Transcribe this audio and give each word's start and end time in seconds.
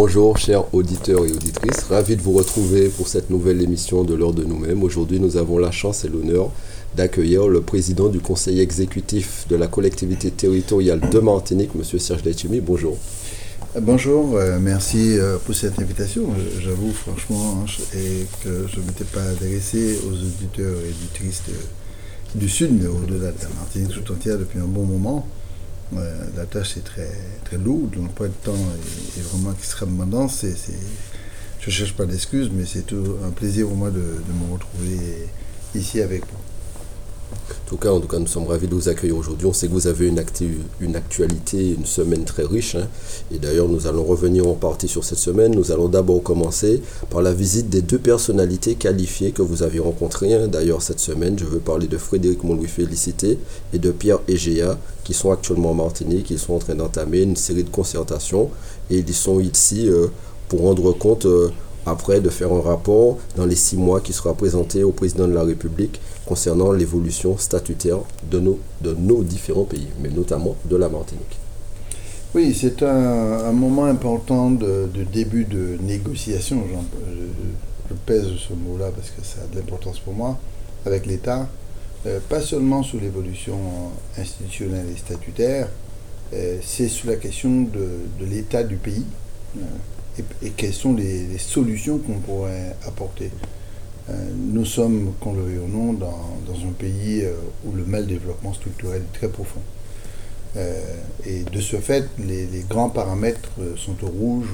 Bonjour 0.00 0.38
chers 0.38 0.72
auditeurs 0.72 1.26
et 1.26 1.32
auditrices, 1.32 1.82
ravi 1.88 2.14
de 2.14 2.22
vous 2.22 2.30
retrouver 2.30 2.88
pour 2.88 3.08
cette 3.08 3.30
nouvelle 3.30 3.60
émission 3.60 4.04
de 4.04 4.14
l'heure 4.14 4.32
de 4.32 4.44
nous-mêmes. 4.44 4.84
Aujourd'hui 4.84 5.18
nous 5.18 5.36
avons 5.36 5.58
la 5.58 5.72
chance 5.72 6.04
et 6.04 6.08
l'honneur 6.08 6.52
d'accueillir 6.96 7.48
le 7.48 7.62
président 7.62 8.06
du 8.06 8.20
conseil 8.20 8.60
exécutif 8.60 9.44
de 9.48 9.56
la 9.56 9.66
collectivité 9.66 10.30
territoriale 10.30 11.00
de 11.00 11.18
Martinique, 11.18 11.70
M. 11.74 11.98
Serge 11.98 12.22
Lechimi. 12.22 12.60
Bonjour. 12.60 12.96
Bonjour, 13.80 14.36
euh, 14.36 14.60
merci 14.60 15.18
euh, 15.18 15.36
pour 15.44 15.56
cette 15.56 15.80
invitation. 15.80 16.28
J'avoue 16.60 16.92
franchement 16.92 17.64
que 18.44 18.68
je 18.72 18.78
ne 18.78 18.86
m'étais 18.86 19.02
pas 19.02 19.24
adressé 19.24 19.98
aux 20.06 20.12
auditeurs 20.12 20.76
et 20.78 20.90
auditrices 20.90 21.42
du 22.36 22.48
Sud, 22.48 22.70
mais 22.80 22.86
au-delà 22.86 23.32
de 23.32 23.42
la 23.42 23.48
Martinique 23.58 23.90
tout 23.90 24.12
entière 24.12 24.38
depuis 24.38 24.60
un 24.60 24.68
bon 24.68 24.84
moment 24.84 25.26
la 25.92 26.46
tâche 26.46 26.76
est 26.76 26.84
très, 26.84 27.10
très 27.44 27.58
lourde, 27.58 27.94
l'emploi 27.96 28.28
de 28.28 28.32
temps 28.44 28.66
est, 29.16 29.22
vraiment 29.22 29.52
extrêmement 29.52 30.06
dense. 30.06 30.44
je 31.60 31.66
ne 31.66 31.70
cherche 31.72 31.94
pas 31.94 32.06
d'excuses, 32.06 32.50
mais 32.52 32.64
c'est 32.66 32.92
un 32.92 33.30
plaisir 33.30 33.66
pour 33.66 33.76
moi 33.76 33.90
de, 33.90 34.00
de 34.00 34.32
me 34.32 34.52
retrouver 34.52 35.28
ici 35.74 36.00
avec 36.00 36.22
vous. 36.22 36.47
En 37.68 37.70
tout 37.72 37.76
cas, 37.76 37.90
en 37.90 38.00
tout 38.00 38.08
cas, 38.08 38.18
nous 38.18 38.26
sommes 38.26 38.46
ravis 38.46 38.66
de 38.66 38.74
vous 38.74 38.88
accueillir 38.88 39.18
aujourd'hui. 39.18 39.46
On 39.46 39.52
sait 39.52 39.68
que 39.68 39.74
vous 39.74 39.88
avez 39.88 40.08
une, 40.08 40.24
une 40.80 40.96
actualité, 40.96 41.74
une 41.78 41.84
semaine 41.84 42.24
très 42.24 42.44
riche. 42.44 42.76
Hein. 42.76 42.88
Et 43.30 43.38
d'ailleurs, 43.38 43.68
nous 43.68 43.86
allons 43.86 44.04
revenir 44.04 44.48
en 44.48 44.54
partie 44.54 44.88
sur 44.88 45.04
cette 45.04 45.18
semaine. 45.18 45.54
Nous 45.54 45.70
allons 45.70 45.88
d'abord 45.88 46.22
commencer 46.22 46.80
par 47.10 47.20
la 47.20 47.34
visite 47.34 47.68
des 47.68 47.82
deux 47.82 47.98
personnalités 47.98 48.76
qualifiées 48.76 49.32
que 49.32 49.42
vous 49.42 49.62
avez 49.62 49.80
rencontrées. 49.80 50.32
Hein. 50.32 50.48
D'ailleurs, 50.48 50.80
cette 50.80 50.98
semaine, 50.98 51.38
je 51.38 51.44
veux 51.44 51.58
parler 51.58 51.88
de 51.88 51.98
Frédéric 51.98 52.42
Montlouis 52.42 52.68
Félicité 52.68 53.38
et 53.74 53.78
de 53.78 53.90
Pierre 53.90 54.20
Egea, 54.28 54.78
qui 55.04 55.12
sont 55.12 55.30
actuellement 55.30 55.72
en 55.72 55.74
Martinique. 55.74 56.30
Ils 56.30 56.38
sont 56.38 56.54
en 56.54 56.60
train 56.60 56.74
d'entamer 56.74 57.20
une 57.20 57.36
série 57.36 57.64
de 57.64 57.70
concertations 57.70 58.48
et 58.90 59.00
ils 59.00 59.14
sont 59.14 59.40
ici 59.40 59.90
euh, 59.90 60.06
pour 60.48 60.62
rendre 60.62 60.92
compte. 60.92 61.26
Euh, 61.26 61.50
après 61.90 62.20
de 62.20 62.28
faire 62.30 62.52
un 62.52 62.60
rapport 62.60 63.18
dans 63.36 63.46
les 63.46 63.56
six 63.56 63.76
mois 63.76 64.00
qui 64.00 64.12
sera 64.12 64.34
présenté 64.34 64.82
au 64.82 64.92
président 64.92 65.26
de 65.26 65.34
la 65.34 65.42
République 65.42 66.00
concernant 66.26 66.72
l'évolution 66.72 67.36
statutaire 67.38 67.98
de 68.30 68.38
nos, 68.38 68.58
de 68.80 68.94
nos 68.94 69.22
différents 69.22 69.64
pays, 69.64 69.88
mais 70.00 70.10
notamment 70.10 70.56
de 70.64 70.76
la 70.76 70.88
Martinique. 70.88 71.38
Oui, 72.34 72.54
c'est 72.54 72.82
un, 72.82 73.52
moment 73.52 73.86
important 73.86 74.50
de, 74.50 74.88
début 75.12 75.44
de 75.44 75.78
négociation, 75.80 76.62
je, 76.70 77.94
pèse 78.04 78.26
ce 78.36 78.52
mot-là 78.52 78.90
parce 78.94 79.08
que 79.10 79.24
ça 79.24 79.40
a 79.42 79.46
de 79.52 79.58
l'importance 79.58 79.98
pour 79.98 80.12
moi, 80.12 80.38
avec 80.84 81.06
l'État, 81.06 81.48
euh, 82.06 82.18
pas 82.28 82.40
seulement 82.40 82.82
sur 82.82 83.00
l'évolution 83.00 83.58
institutionnelle 84.18 84.86
et 84.94 84.98
statutaire, 84.98 85.68
euh, 86.34 86.58
c'est 86.62 86.88
sur 86.88 87.08
la 87.08 87.16
question 87.16 87.62
de, 87.62 88.26
l'état 88.26 88.62
du 88.62 88.76
pays 88.76 89.06
euh, 89.56 89.60
et, 90.42 90.50
quelles 90.50 90.74
sont 90.74 90.94
les 90.94 91.38
solutions 91.38 91.98
qu'on 91.98 92.18
pourrait 92.18 92.76
apporter? 92.86 93.30
Euh, 94.10 94.14
nous 94.34 94.64
sommes, 94.64 95.12
qu'on 95.20 95.34
le 95.34 95.42
veuille 95.42 95.58
ou 95.58 95.68
non, 95.68 95.92
dans, 95.92 96.08
un 96.66 96.72
pays 96.72 97.22
euh, 97.22 97.34
où 97.64 97.72
le 97.72 97.84
mal 97.84 98.06
développement 98.06 98.54
structurel 98.54 99.02
est 99.02 99.18
très 99.18 99.28
profond. 99.28 99.60
Euh, 100.56 100.80
et 101.26 101.42
de 101.42 101.60
ce 101.60 101.76
fait, 101.76 102.08
les, 102.18 102.48
grands 102.68 102.88
paramètres 102.88 103.50
sont 103.76 104.02
au 104.02 104.08
rouge. 104.08 104.48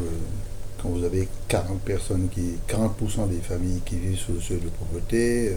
quand 0.83 0.89
vous 0.89 1.05
avez 1.05 1.29
40 1.49 1.81
personnes 1.81 2.29
qui, 2.31 2.59
40% 2.69 3.29
des 3.29 3.39
familles 3.39 3.81
qui 3.85 3.97
vivent 3.97 4.19
sous 4.19 4.33
le 4.33 4.41
seuil 4.41 4.59
de 4.59 4.69
pauvreté, 4.69 5.57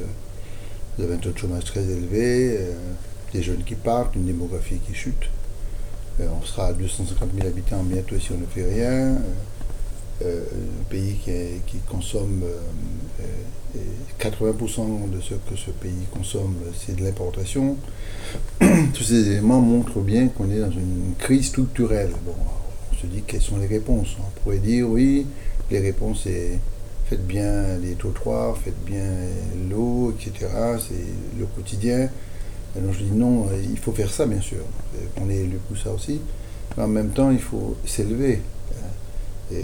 vous 0.98 1.04
avez 1.04 1.16
un 1.16 1.18
taux 1.18 1.32
de 1.32 1.38
chômage 1.38 1.66
très 1.66 1.84
élevé, 1.84 2.60
des 3.34 3.42
jeunes 3.42 3.64
qui 3.64 3.76
partent, 3.76 4.16
une 4.16 4.26
démographie 4.26 4.80
qui 4.88 4.94
chute. 4.94 5.30
on 6.20 6.46
sera 6.46 6.68
à 6.68 6.74
250 6.74 7.30
000 7.36 7.48
habitants 7.48 7.84
bientôt 7.84 8.20
si 8.20 8.32
on 8.32 8.38
ne 8.38 8.46
fait 8.46 8.64
rien. 8.74 9.18
Un 10.24 10.84
pays 10.90 11.18
qui, 11.66 11.78
consomme 11.90 12.44
80% 14.20 15.10
de 15.12 15.22
ce 15.22 15.36
que 15.36 15.56
ce 15.56 15.72
pays 15.72 16.08
consomme, 16.12 16.56
c'est 16.76 16.96
de 16.96 17.04
l'importation. 17.04 17.78
Tous 18.60 19.04
ces 19.04 19.30
éléments 19.30 19.62
montrent 19.62 20.00
bien 20.00 20.28
qu'on 20.28 20.50
est 20.50 20.60
dans 20.60 20.72
une 20.72 21.14
crise 21.20 21.48
structurelle. 21.48 22.12
Bon, 22.26 22.34
on 22.92 22.96
se 22.96 23.06
dit 23.06 23.24
quelles 23.28 23.42
sont 23.42 23.58
les 23.58 23.68
réponses? 23.68 24.16
On 24.20 24.40
pourrait 24.42 24.58
dire 24.58 24.90
oui, 24.90 25.28
les 25.70 25.80
réponses 25.80 26.22
c'est 26.24 26.60
faites 27.10 27.26
bien 27.26 27.78
les 27.78 27.94
trottoirs, 27.94 28.58
faites 28.58 28.84
bien 28.86 29.06
l'eau, 29.70 30.14
etc. 30.14 30.50
C'est 30.80 31.40
le 31.40 31.46
quotidien. 31.46 32.10
Alors 32.76 32.94
je 32.94 33.04
dis 33.04 33.12
non, 33.12 33.48
il 33.70 33.78
faut 33.78 33.92
faire 33.92 34.12
ça 34.12 34.26
bien 34.26 34.42
sûr. 34.42 34.64
On 35.22 35.30
est 35.30 35.38
élu 35.38 35.58
pour 35.68 35.78
ça 35.78 35.92
aussi. 35.92 36.20
Mais 36.76 36.84
en 36.84 36.88
même 36.88 37.10
temps, 37.10 37.32
il 37.32 37.40
faut 37.40 37.76
s'élever 37.86 38.42
hein, 38.74 39.56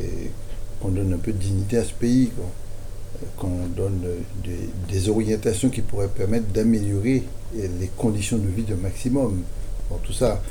qu'on 0.84 0.90
donne 0.90 1.14
un 1.14 1.18
peu 1.18 1.32
de 1.32 1.38
dignité 1.38 1.78
à 1.78 1.84
ce 1.86 1.94
pays 1.94 2.30
qu'on 3.38 3.68
donne 3.76 4.02
des, 4.90 5.10
orientations 5.10 5.70
qui 5.70 5.82
pourraient 5.82 6.10
permettre 6.10 6.48
d'améliorer 6.48 7.24
les 7.56 7.90
conditions 7.96 8.38
de 8.38 8.48
vie 8.48 8.64
de 8.64 8.76
maximum. 8.76 9.44
Bon, 9.90 9.98
tout 10.04 10.12
ça, 10.12 10.42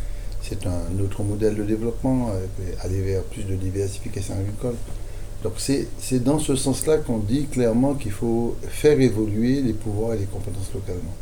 c'est 0.42 0.66
un 0.66 1.03
autre 1.03 1.22
modèle 1.22 1.54
de 1.54 1.65
développement, 1.65 2.31
euh, 2.31 2.72
aller 2.81 3.00
vers 3.03 3.22
plus 3.25 3.44
de 3.44 3.54
diversification 3.56 4.34
agricole. 4.34 4.75
Donc 5.42 5.54
c'est 5.59 6.22
dans 6.22 6.38
ce 6.38 6.54
sens-là 6.54 6.98
qu'on 6.98 7.19
dit 7.19 7.47
clairement 7.47 7.94
qu'il 7.94 8.12
faut 8.12 8.56
faire 8.69 9.00
évoluer 9.00 9.60
les 9.60 9.72
pouvoirs 9.72 10.15
et 10.15 10.19
les 10.19 10.26
compétences 10.26 10.71
localement. 10.72 11.15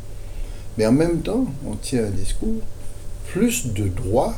Mais 0.77 0.85
en 0.85 0.91
même 0.91 1.21
temps, 1.21 1.47
on 1.67 1.75
tient 1.75 2.05
un 2.05 2.11
discours, 2.11 2.61
plus 3.31 3.73
de 3.73 3.87
droits 3.87 4.35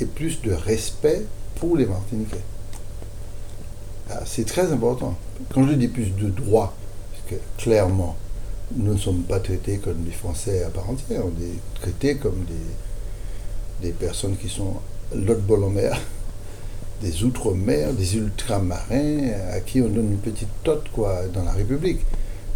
et 0.00 0.06
plus 0.06 0.40
de 0.40 0.52
respect 0.52 1.22
pour 1.56 1.76
les 1.76 1.84
Martiniquais. 1.84 2.40
Ah, 4.12 4.22
c'est 4.26 4.44
très 4.44 4.72
important. 4.72 5.16
Quand 5.54 5.66
je 5.68 5.74
dis 5.74 5.86
plus 5.86 6.10
de 6.16 6.28
droits, 6.28 6.74
parce 7.12 7.22
que 7.30 7.62
clairement, 7.62 8.16
nous 8.74 8.94
ne 8.94 8.98
sommes 8.98 9.22
pas 9.22 9.38
traités 9.38 9.78
comme 9.78 10.02
des 10.02 10.10
Français 10.10 10.64
à 10.64 10.70
part 10.70 10.90
entière, 10.90 11.22
on 11.24 11.42
est 11.42 11.80
traités 11.80 12.16
comme 12.16 12.44
des, 13.80 13.92
personnes 13.92 14.36
qui 14.36 14.48
sont 14.48 14.74
l'autre 15.14 15.42
bol 15.42 15.62
en 15.62 15.70
mer, 15.70 16.00
des 17.02 17.22
outre-mer, 17.22 17.92
des 17.92 18.16
ultramarins, 18.16 19.30
à 19.52 19.60
qui 19.60 19.80
on 19.80 19.88
donne 19.88 20.12
une 20.12 20.18
petite 20.18 20.48
tote 20.64 20.88
quoi, 20.92 21.22
dans 21.32 21.44
la 21.44 21.52
République. 21.52 22.00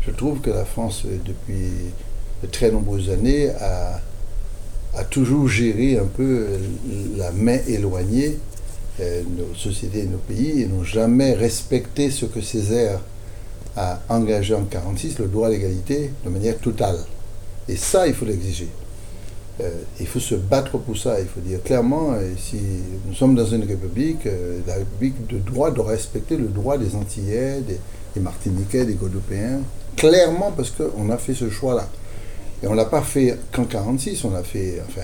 Je 0.01 0.11
trouve 0.11 0.41
que 0.41 0.51
la 0.51 0.65
France, 0.65 1.05
depuis 1.05 1.71
de 2.43 2.47
très 2.49 2.71
nombreuses 2.71 3.11
années, 3.11 3.51
a, 3.61 4.01
toujours 5.11 5.49
géré 5.49 5.99
un 5.99 6.07
peu 6.07 6.47
la 7.17 7.31
main 7.33 7.59
éloignée 7.67 8.39
euh, 8.39 8.54
nos 9.01 9.55
sociétés 9.55 10.01
et 10.01 10.07
nos 10.07 10.19
pays 10.19 10.67
n'ont 10.67 10.85
jamais 10.85 11.33
respecté 11.33 12.11
ce 12.11 12.27
que 12.27 12.41
Césaire 12.41 13.01
a 13.77 14.01
engagé 14.09 14.55
en 14.55 14.59
1946, 14.59 15.19
le 15.19 15.27
droit 15.27 15.49
à 15.49 15.51
l'égalité, 15.51 16.13
de 16.25 16.31
manière 16.31 16.59
totale. 16.59 16.99
Et 17.69 17.77
ça, 17.77 18.07
il 18.07 18.15
faut 18.15 18.25
l'exiger. 18.25 18.69
Euh, 19.61 19.71
il 20.01 20.07
faut 20.07 20.21
se 20.21 20.35
battre 20.35 20.79
pour 20.79 20.97
ça. 20.97 21.19
Il 21.21 21.27
faut 21.27 21.41
dire 21.41 21.63
clairement, 21.63 22.13
euh, 22.13 22.33
si 22.37 22.59
nous 23.07 23.15
sommes 23.15 23.35
dans 23.35 23.47
une 23.47 23.65
république, 23.65 24.29
la 24.67 24.75
république 24.75 25.27
de 25.27 25.39
droit 25.39 25.71
doit 25.71 25.89
respecter 25.89 26.37
le 26.37 26.47
droit 26.47 26.79
des 26.79 26.95
Antillais, 26.95 27.61
des, 27.61 27.79
des 28.15 28.21
Martiniquais, 28.21 28.85
des 28.85 28.95
Guadeloupéens, 28.95 29.61
clairement 29.97 30.53
parce 30.53 30.71
qu'on 30.71 31.11
a 31.11 31.17
fait 31.19 31.35
ce 31.35 31.51
choix-là. 31.51 31.89
Et 32.63 32.67
on 32.67 32.73
ne 32.73 32.77
l'a 32.77 32.85
pas 32.85 33.03
fait 33.03 33.39
qu'en 33.53 33.63
1946, 33.63 34.25
on 34.25 34.31
l'a 34.31 34.43
fait, 34.43 34.81
enfin, 34.89 35.03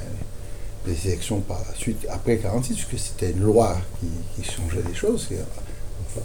des 0.87 1.09
élections 1.09 1.41
par 1.41 1.61
la 1.69 1.75
suite, 1.75 2.07
après 2.11 2.39
46, 2.39 2.75
puisque 2.85 2.99
c'était 2.99 3.31
une 3.33 3.43
loi 3.43 3.77
qui, 4.01 4.45
changeait 4.45 4.83
les 4.87 4.95
choses. 4.95 5.29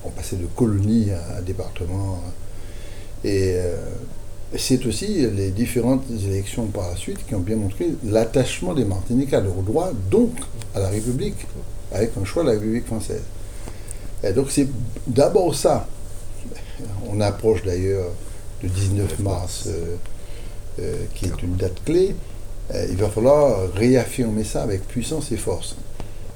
On 0.03 0.09
passait 0.09 0.37
de 0.37 0.45
colonie 0.55 1.09
à, 1.11 1.41
département. 1.41 2.21
Et 3.23 3.53
euh, 3.55 3.75
c'est 4.57 4.85
aussi 4.85 5.27
les 5.29 5.51
différentes 5.51 6.03
élections 6.09 6.65
par 6.67 6.89
la 6.89 6.95
suite 6.95 7.25
qui 7.27 7.35
ont 7.35 7.39
bien 7.39 7.55
montré 7.55 7.89
l'attachement 8.03 8.73
des 8.73 8.85
Martiniquais 8.85 9.35
à 9.35 9.41
leurs 9.41 9.63
droits, 9.63 9.91
donc 10.09 10.31
à 10.73 10.79
la 10.79 10.89
République, 10.89 11.47
avec 11.91 12.11
un 12.19 12.25
choix 12.25 12.43
de 12.43 12.49
la 12.49 12.53
République 12.53 12.85
française. 12.85 13.23
Et 14.23 14.31
donc 14.33 14.49
c'est 14.49 14.67
d'abord 15.07 15.53
ça. 15.55 15.87
On 17.09 17.21
approche 17.21 17.63
d'ailleurs 17.63 18.11
le 18.63 18.69
19 18.69 19.19
mars, 19.19 19.65
euh, 19.67 19.95
euh, 20.79 21.05
qui 21.13 21.25
est 21.25 21.41
une 21.43 21.55
date 21.55 21.83
clé. 21.85 22.15
Euh, 22.73 22.87
il 22.89 22.97
va 22.97 23.09
falloir 23.09 23.71
réaffirmer 23.73 24.43
ça 24.43 24.63
avec 24.63 24.87
puissance 24.87 25.31
et 25.31 25.37
force. 25.37 25.75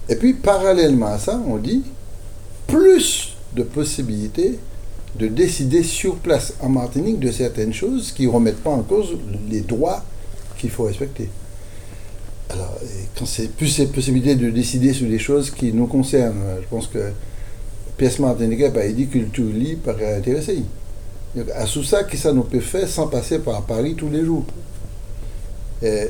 Et 0.08 0.16
puis, 0.16 0.34
parallèlement 0.34 1.08
à 1.08 1.20
ça, 1.20 1.42
on 1.48 1.58
dit 1.58 1.84
plus 2.68 3.36
de 3.56 3.64
possibilités 3.64 4.60
de 5.18 5.28
décider 5.28 5.84
sur 5.84 6.16
place 6.16 6.54
en 6.62 6.70
Martinique 6.70 7.20
de 7.20 7.32
certaines 7.32 7.74
choses 7.74 8.12
qui 8.12 8.28
ne 8.28 8.32
remettent 8.32 8.64
pas 8.64 8.70
en 8.70 8.84
cause 8.84 9.18
les 9.50 9.62
droits 9.62 10.04
qu'il 10.58 10.70
faut 10.70 10.84
respecter. 10.84 11.30
Alors, 12.50 12.78
quand 13.18 13.26
c'est 13.26 13.50
plus 13.50 13.68
cette 13.68 13.92
possibilité 13.92 14.36
de 14.36 14.50
décider 14.50 14.94
sur 14.94 15.08
des 15.08 15.20
choses 15.20 15.52
qui 15.52 15.74
nous 15.74 15.88
concernent, 15.88 16.42
je 16.62 16.68
pense 16.68 16.88
que 16.88 17.12
pièce 17.98 18.20
martinique 18.20 18.62
a 18.62 18.88
dit 18.90 19.08
culture 19.08 19.52
libre 19.52 19.94
par 19.94 19.96
intéressé. 19.96 20.64
À 21.56 21.66
tout 21.66 21.84
ça, 21.84 22.04
que 22.04 22.18
ça 22.18 22.32
nous 22.32 22.44
peut 22.44 22.60
faire 22.60 22.88
sans 22.88 23.08
passer 23.08 23.40
par 23.40 23.62
Paris 23.64 23.96
tous 23.96 24.10
les 24.10 24.26
jours? 24.26 24.46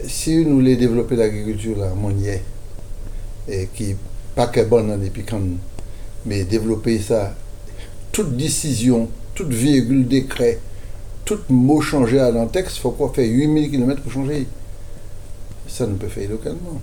Si 0.08 0.38
nous 0.38 0.56
voulons 0.56 0.76
développer 0.76 1.16
l'agriculture 1.16 1.78
là, 1.78 1.92
et 3.48 3.68
qui 3.74 3.96
pas 4.36 4.48
que 4.48 4.62
bonne 4.62 5.00
depuis 5.02 5.24
quand 5.24 5.42
Mais 6.26 6.44
développer 6.44 7.00
ça, 7.00 7.36
toute 8.12 8.36
décision, 8.36 9.10
toute 9.36 9.54
virgule 9.54 10.08
décret, 10.08 10.60
tout 11.26 11.40
mot 11.50 11.82
changé 11.82 12.20
à 12.20 12.28
un 12.28 12.48
texte, 12.48 12.78
il 12.78 12.80
faut 12.82 12.92
quoi 12.92 13.12
faire 13.14 13.30
8000 13.30 13.70
km 13.70 14.02
pour 14.02 14.12
changer 14.12 14.48
Ça 15.68 15.86
ne 15.86 15.96
peut 15.96 16.08
faire 16.08 16.30
localement. 16.30 16.82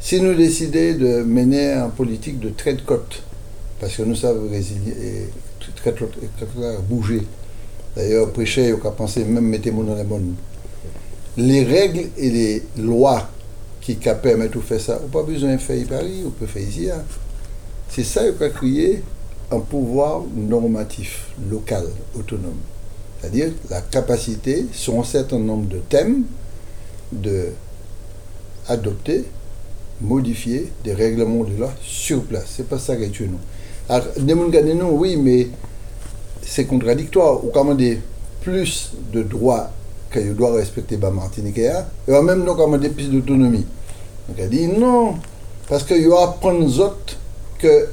Si 0.00 0.20
nous 0.20 0.34
décidons 0.34 0.98
de 0.98 1.22
mener 1.22 1.74
en 1.76 1.90
politique 1.90 2.40
de 2.40 2.50
trait 2.50 2.74
de 2.74 2.80
côte, 2.80 3.22
parce 3.80 3.96
que 3.96 4.02
nous 4.02 4.14
savons 4.14 4.48
résilier, 4.48 5.28
très, 5.76 5.92
très, 5.92 6.06
bouger. 6.88 7.22
D'ailleurs, 7.96 8.30
prêcher, 8.30 8.72
on 8.72 8.86
a 8.86 8.90
pensé 8.92 9.24
même 9.24 9.46
mettez-moi 9.46 9.84
dans 9.84 9.94
la 9.94 10.04
bonne. 10.04 10.34
Les 11.40 11.64
règles 11.64 12.08
et 12.18 12.30
les 12.30 12.62
lois 12.78 13.28
qui 13.80 13.94
permettent 13.94 14.52
de 14.52 14.60
faire 14.60 14.80
ça, 14.80 14.98
on 15.00 15.06
n'a 15.06 15.12
pas 15.12 15.22
besoin 15.22 15.54
de 15.54 15.58
faire 15.58 15.86
Paris, 15.86 16.22
on 16.26 16.30
peut 16.30 16.46
faire 16.46 16.62
ici. 16.62 16.88
C'est 17.88 18.04
ça 18.04 18.22
qu'on 18.32 18.44
a 18.44 18.48
créé 18.50 19.02
un 19.50 19.60
pouvoir 19.60 20.22
normatif, 20.34 21.28
local, 21.50 21.86
autonome. 22.14 22.60
C'est-à-dire 23.20 23.52
la 23.70 23.80
capacité, 23.80 24.66
sur 24.72 24.98
un 24.98 25.04
certain 25.04 25.38
nombre 25.38 25.68
de 25.68 25.78
thèmes, 25.78 26.24
de 27.12 27.48
adopter 28.68 29.24
modifier 30.00 30.72
des 30.84 30.94
règlements 30.94 31.44
de 31.44 31.56
loi 31.56 31.72
sur 31.82 32.22
place. 32.24 32.46
C'est 32.56 32.68
pas 32.68 32.78
ça 32.78 32.96
que 32.96 33.04
tu 33.04 33.28
nous. 33.28 33.38
Alors, 33.88 34.06
non, 34.18 34.90
oui, 34.92 35.16
mais 35.16 35.48
c'est 36.42 36.64
contradictoire. 36.64 37.44
Ou 37.44 37.48
commander 37.48 38.00
plus 38.40 38.92
de 39.12 39.22
droits 39.22 39.70
que 40.10 40.22
je 40.22 40.32
dois 40.32 40.52
respecter 40.52 40.96
par 40.96 41.12
Martinique 41.12 41.58
et 41.58 41.70
en 42.12 42.22
même 42.22 42.44
temps 42.44 42.56
commander 42.56 42.88
plus 42.88 43.08
d'autonomie. 43.08 43.66
Donc 44.28 44.36
elle 44.38 44.50
dit 44.50 44.66
non, 44.66 45.14
parce 45.68 45.84
qu'il 45.84 46.02
y 46.02 46.12
a 46.12 46.26
prendre 46.40 46.80
autres 46.80 47.16
que 47.58 47.88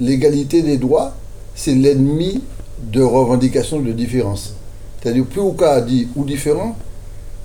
l'égalité 0.00 0.62
des 0.62 0.76
droits, 0.76 1.14
c'est 1.54 1.74
l'ennemi 1.74 2.42
de 2.78 3.02
revendication 3.02 3.80
de 3.80 3.92
différence. 3.92 4.54
C'est-à-dire, 5.00 5.24
plus 5.24 5.40
au 5.40 5.52
cas 5.52 5.80
dit 5.80 6.08
ou 6.16 6.24
différent, 6.24 6.76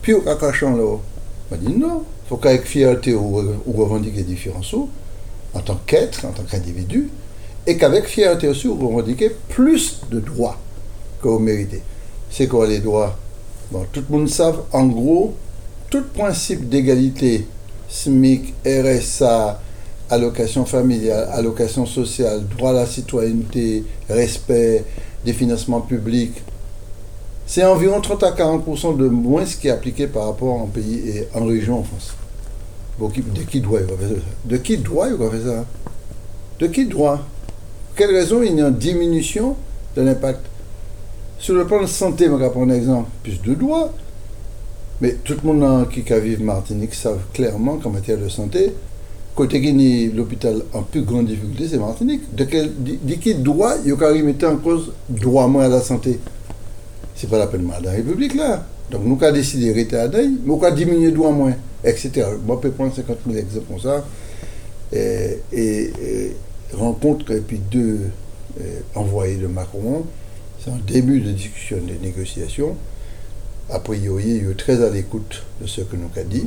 plus 0.01 0.15
au 0.15 0.21
cas 0.21 0.35
cachant 0.35 0.75
là. 0.75 0.83
On 1.51 1.55
dit 1.55 1.73
non, 1.73 2.03
il 2.25 2.29
faut 2.29 2.37
qu'avec 2.37 2.65
fierté 2.65 3.13
ou, 3.13 3.35
revendiquer 3.67 4.17
des 4.17 4.33
différences 4.33 4.75
en 5.53 5.59
tant 5.59 5.79
qu'être, 5.85 6.25
en 6.25 6.31
tant 6.31 6.43
qu'individu, 6.43 7.09
et 7.67 7.77
qu'avec 7.77 8.05
fierté 8.05 8.47
aussi, 8.47 8.67
vous 8.67 8.87
revendiquez 8.87 9.31
plus 9.49 10.01
de 10.11 10.19
droits 10.19 10.57
que 11.21 11.27
vous 11.27 11.39
méritez. 11.39 11.81
C'est 12.31 12.47
quoi 12.47 12.67
les 12.67 12.79
droits? 12.79 13.15
Tout 13.91 14.03
le 14.09 14.17
monde 14.17 14.29
sait, 14.29 14.43
en 14.71 14.85
gros, 14.85 15.33
tout 15.89 16.03
principe 16.13 16.69
d'égalité, 16.69 17.47
SMIC, 17.89 18.53
RSA, 18.65 19.59
allocation 20.09 20.65
familiale, 20.65 21.27
allocation 21.31 21.85
sociale, 21.85 22.43
droit 22.57 22.69
à 22.71 22.73
la 22.73 22.85
citoyenneté, 22.85 23.83
respect 24.09 24.85
des 25.25 25.33
financements 25.33 25.81
publics, 25.81 26.41
c'est 27.45 27.63
environ 27.63 27.99
30 27.99 28.23
à 28.23 28.31
40% 28.31 28.97
de 28.97 29.07
moins 29.07 29.45
ce 29.45 29.57
qui 29.57 29.67
est 29.67 29.71
appliqué 29.71 30.07
par 30.07 30.27
rapport 30.27 30.53
en 30.53 30.67
pays 30.67 31.09
et 31.09 31.27
en 31.35 31.45
région 31.45 31.79
en 31.79 31.83
France. 31.83 32.13
de 32.99 33.43
qui 33.43 33.59
doit 33.59 33.79
faire 33.79 33.87
ça? 33.99 34.15
De 34.45 34.57
qui 34.57 34.77
doit 34.77 35.09
faire 35.09 35.31
ça? 35.45 35.65
De 36.59 36.67
qui 36.67 36.85
droit 36.85 37.19
Quelle 37.95 38.11
raison 38.11 38.41
il 38.41 38.55
y 38.57 38.61
a 38.61 38.67
une 38.67 38.75
diminution 38.75 39.55
de 39.95 40.01
l'impact 40.01 40.45
Sur 41.43 41.55
le 41.55 41.67
plan 41.67 41.81
de 41.81 41.87
santé, 41.87 42.27
je 42.27 42.31
vais 42.31 42.49
prendre 42.49 42.71
un 42.71 42.75
exemple, 42.77 43.09
plus 43.21 43.41
de 43.41 43.53
droits. 43.53 43.91
Mais 45.01 45.17
tout 45.25 45.35
le 45.43 45.51
monde 45.53 45.89
qui 45.89 45.99
vit 46.01 46.37
Martinique 46.37 46.93
savent 46.93 47.19
clairement 47.33 47.75
qu'en 47.79 47.89
matière 47.89 48.17
de 48.17 48.29
santé, 48.29 48.71
côté 49.35 49.59
qui 49.59 50.07
l'hôpital 50.07 50.61
en 50.71 50.83
plus 50.83 51.01
grande 51.01 51.25
difficulté, 51.25 51.67
c'est 51.69 51.79
Martinique. 51.79 52.33
De, 52.33 52.45
quel, 52.45 52.71
qui 53.19 53.35
droit 53.35 53.73
il 53.83 53.89
y 53.89 53.91
a 53.91 54.23
mettre 54.23 54.47
en 54.47 54.55
cause 54.55 54.93
droit 55.09 55.45
moins 55.47 55.65
à 55.65 55.67
la 55.67 55.81
santé 55.81 56.17
c'est 57.13 57.29
pas 57.29 57.39
la 57.39 57.47
peine 57.47 57.67
de 57.67 57.85
la 57.85 57.91
République 57.91 58.35
là. 58.35 58.65
Donc 58.89 59.01
nous 59.03 59.17
avons 59.21 59.33
décidé 59.33 59.67
de 59.67 59.75
rester 59.75 59.97
à 59.97 60.07
mais 60.07 60.23
nous 60.45 60.63
avons 60.63 60.73
diminuer 60.73 61.11
droit 61.11 61.31
moins, 61.31 61.55
etc. 61.83 62.25
Moi, 62.47 62.55
je 62.55 62.69
peux 62.69 62.71
prendre 62.71 62.95
50 62.95 63.17
000 63.27 63.37
exemples 63.37 63.65
comme 63.67 63.79
ça. 63.81 64.05
Et, 64.93 66.31
rencontre 66.73 67.33
deux 67.69 67.99
envoyés 68.95 69.35
de 69.35 69.47
Macron. 69.47 70.05
C'est 70.63 70.71
un 70.71 70.79
début 70.87 71.19
de 71.19 71.31
discussion, 71.31 71.77
de 71.77 71.93
négociation. 72.01 72.77
A 73.69 73.79
priori, 73.79 74.39
il 74.41 74.49
est 74.49 74.57
très 74.57 74.81
à 74.81 74.89
l'écoute 74.89 75.43
de 75.61 75.67
ce 75.67 75.81
que 75.81 75.97
nous 75.97 76.09
avons 76.15 76.29
dit. 76.29 76.45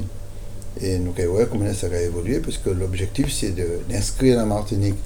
Et 0.80 0.98
nous 0.98 1.12
avons 1.18 1.34
voir 1.34 1.48
comment 1.50 1.72
ça 1.74 1.88
va 1.88 2.00
évoluer, 2.00 2.40
parce 2.40 2.56
que 2.58 2.70
l'objectif, 2.70 3.30
c'est 3.32 3.54
d'inscrire 3.88 4.36
la 4.36 4.46
Martinique 4.46 4.96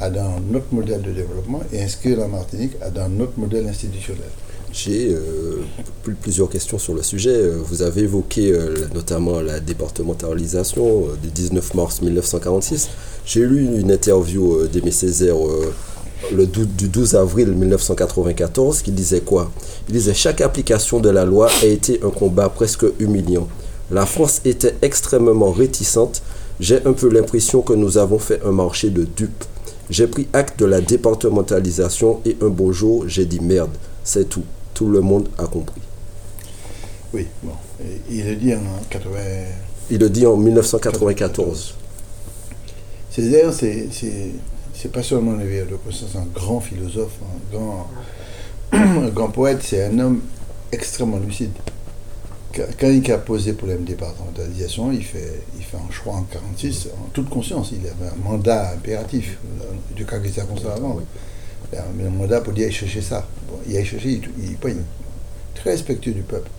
dans 0.00 0.40
notre 0.50 0.72
modèle 0.72 1.02
de 1.02 1.12
développement 1.12 1.62
et 1.72 1.82
inscrire 1.82 2.18
la 2.18 2.28
Martinique 2.28 2.72
dans 2.94 3.08
notre 3.08 3.38
modèle 3.38 3.68
institutionnel. 3.68 4.30
J'ai 4.72 5.12
euh, 5.12 5.62
plusieurs 6.20 6.48
questions 6.48 6.78
sur 6.78 6.94
le 6.94 7.02
sujet. 7.02 7.30
Euh, 7.30 7.62
vous 7.64 7.82
avez 7.82 8.02
évoqué 8.02 8.50
euh, 8.50 8.74
notamment 8.92 9.40
la 9.40 9.60
départementalisation 9.60 11.08
du 11.22 11.28
19 11.28 11.74
mars 11.74 12.02
1946. 12.02 12.88
J'ai 13.24 13.46
lu 13.46 13.64
une 13.78 13.92
interview 13.92 14.66
d'Aimé 14.66 14.90
Césaire 14.90 15.36
le 16.32 16.46
du 16.46 16.88
12 16.88 17.14
avril 17.16 17.48
1994 17.52 18.82
qui 18.82 18.92
disait 18.92 19.20
quoi? 19.20 19.50
Il 19.88 19.94
disait 19.94 20.14
Chaque 20.14 20.40
application 20.40 21.00
de 21.00 21.10
la 21.10 21.24
loi 21.24 21.48
a 21.62 21.66
été 21.66 22.00
un 22.02 22.10
combat 22.10 22.48
presque 22.48 22.86
humiliant. 22.98 23.48
La 23.90 24.06
France 24.06 24.40
était 24.44 24.74
extrêmement 24.82 25.50
réticente. 25.52 26.22
J'ai 26.60 26.84
un 26.86 26.92
peu 26.92 27.08
l'impression 27.08 27.60
que 27.62 27.72
nous 27.72 27.98
avons 27.98 28.18
fait 28.18 28.40
un 28.44 28.52
marché 28.52 28.90
de 28.90 29.04
dupes. 29.04 29.44
J'ai 29.90 30.06
pris 30.06 30.28
acte 30.32 30.58
de 30.60 30.64
la 30.64 30.80
départementalisation 30.80 32.20
et 32.24 32.36
un 32.40 32.48
beau 32.48 32.72
jour, 32.72 33.04
j'ai 33.06 33.26
dit 33.26 33.40
merde, 33.40 33.70
c'est 34.02 34.28
tout 34.28 34.44
tout 34.74 34.88
le 34.88 35.00
monde 35.00 35.28
a 35.38 35.46
compris. 35.46 35.80
Oui, 37.14 37.28
bon. 37.42 37.52
il 38.10 38.26
le 38.26 38.34
dit 38.34 38.54
en 38.54 38.60
80... 38.90 39.18
Il 39.90 39.98
le 40.00 40.10
dit 40.10 40.26
en 40.26 40.36
1994. 40.36 41.74
Césaire, 43.10 43.52
c'est 43.52 43.88
pas 44.92 45.02
seulement 45.02 45.32
un 45.32 45.40
éveilleur 45.40 45.66
de 45.66 45.76
conscience, 45.76 46.16
un 46.16 46.26
grand 46.34 46.60
philosophe, 46.60 47.18
un 47.22 47.56
grand, 47.56 47.90
un 48.72 49.08
grand 49.08 49.28
poète, 49.28 49.62
c'est 49.62 49.84
un 49.84 49.98
homme 49.98 50.20
extrêmement 50.72 51.18
lucide. 51.18 51.52
Quand 52.78 52.88
il 52.88 53.10
a 53.10 53.18
posé 53.18 53.50
le 53.50 53.56
problème 53.56 53.82
départementalisation, 53.82 54.92
il 54.92 55.02
fait, 55.02 55.42
il 55.58 55.64
fait 55.64 55.76
un 55.76 55.90
choix 55.90 56.12
en 56.12 56.20
1946, 56.20 56.88
en 57.04 57.08
toute 57.12 57.28
conscience. 57.28 57.72
Il 57.72 57.84
avait 57.88 58.12
un 58.12 58.22
mandat 58.22 58.70
impératif, 58.74 59.38
du 59.96 60.06
cas 60.06 60.20
qui 60.20 60.32
s'est 60.32 60.40
avant. 60.40 61.00
Un 61.76 62.10
mandat 62.10 62.40
pour 62.40 62.52
dire 62.52 62.70
chercher 62.70 63.02
ça 63.02 63.26
il 63.66 63.76
a 63.76 63.84
cherché, 63.84 64.20
il, 64.38 64.50
il, 64.50 64.56
très 65.54 65.70
respectueux 65.70 66.12
du 66.12 66.22
peuple. 66.22 66.50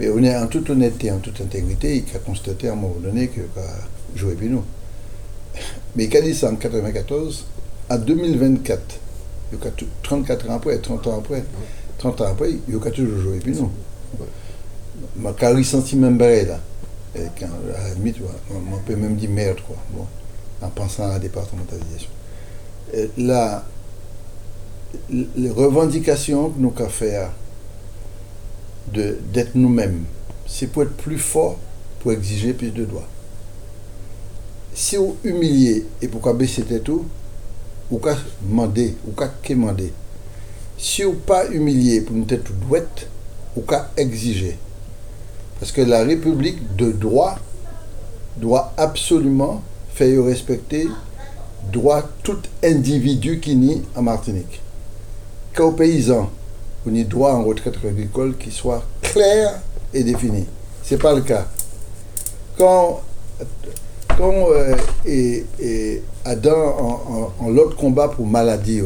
Mais 0.00 0.08
on 0.08 0.22
est 0.22 0.34
en 0.36 0.46
toute 0.46 0.70
honnêteté, 0.70 1.10
en 1.10 1.18
toute 1.18 1.40
intégrité, 1.40 2.04
il 2.06 2.16
a 2.16 2.18
constaté 2.18 2.68
à 2.68 2.72
un 2.72 2.76
moment 2.76 2.96
donné 3.00 3.28
que 3.28 3.40
jouer 4.16 4.34
puis 4.34 4.48
nous. 4.48 4.64
Mais 5.94 6.04
il 6.04 6.16
a 6.16 6.20
dit 6.22 6.34
ça 6.34 6.48
en 6.48 6.52
1994, 6.52 7.46
en 7.92 7.98
2024, 7.98 9.00
34 10.02 10.50
ans 10.50 10.54
après, 10.54 10.78
30 10.78 11.06
ans 11.08 11.18
après, 11.18 11.44
30 11.98 12.20
ans 12.22 12.26
après, 12.30 12.52
il 12.66 12.74
a 12.74 12.90
toujours 12.90 13.20
joué 13.20 13.38
puis 13.38 13.54
nous. 13.54 13.70
Ma 15.16 15.32
carrière 15.32 15.64
senti 15.64 15.96
même 15.96 16.18
là. 16.18 16.58
Quand, 17.38 17.46
à 17.76 17.88
la 17.88 17.94
limite, 17.94 18.16
on 18.50 18.78
peut 18.78 18.96
même 18.96 19.16
dire 19.16 19.28
merde, 19.28 19.58
quoi, 19.66 19.76
bon, 19.90 20.06
en 20.62 20.70
pensant 20.70 21.04
à 21.04 21.08
la 21.08 21.18
départementalisation. 21.18 22.08
là, 23.18 23.64
les 25.10 25.50
revendications 25.50 26.48
que 26.48 26.58
nous 26.58 26.72
avons 26.74 26.88
faire 26.88 27.30
d'être 28.90 29.54
nous-mêmes, 29.54 30.04
c'est 30.46 30.68
pour 30.68 30.84
être 30.84 30.96
plus 30.96 31.18
fort, 31.18 31.58
pour 32.00 32.12
exiger 32.12 32.54
plus 32.54 32.70
de 32.70 32.86
droits. 32.86 33.08
Si 34.74 34.96
vous 34.96 35.16
humiliez 35.24 35.86
et 36.00 36.08
pourquoi 36.08 36.32
baisser 36.32 36.62
tout, 36.82 37.04
ou 37.92 37.98
qu'à 37.98 38.16
demander, 38.40 38.96
ou 39.06 39.12
qu'à 39.12 39.30
demander. 39.48 39.92
Si 40.78 41.02
vous 41.04 41.12
pas 41.12 41.46
humilié 41.48 42.00
pour 42.00 42.16
nous 42.16 42.26
être 42.30 42.50
douette, 42.66 43.06
ou 43.54 43.60
qu'à 43.60 43.90
exiger. 43.98 44.58
Parce 45.60 45.70
que 45.70 45.82
la 45.82 46.02
République 46.02 46.74
de 46.74 46.90
droit 46.90 47.36
doit 48.38 48.72
absolument 48.78 49.62
faire 49.94 50.24
respecter 50.24 50.88
droit 51.70 52.02
tout 52.24 52.40
individu 52.64 53.38
qui 53.38 53.54
nie 53.54 53.82
en 53.94 54.02
Martinique 54.02 54.62
qu'aux 55.54 55.72
paysans, 55.72 56.30
on 56.86 56.94
y 56.94 57.04
droit 57.04 57.32
en 57.32 57.44
retraite 57.44 57.76
agricole 57.84 58.36
qui 58.38 58.50
soit 58.50 58.82
clair 59.02 59.60
et 59.92 60.02
défini. 60.02 60.46
Ce 60.82 60.94
n'est 60.94 61.00
pas 61.00 61.14
le 61.14 61.20
cas. 61.20 61.46
Quand, 62.56 63.02
quand 64.16 64.48
euh, 64.50 64.74
et 65.04 65.44
Adam 66.24 67.32
en, 67.40 67.48
l'autre 67.48 67.76
combat 67.76 68.08
pour 68.08 68.26
maladie, 68.26 68.80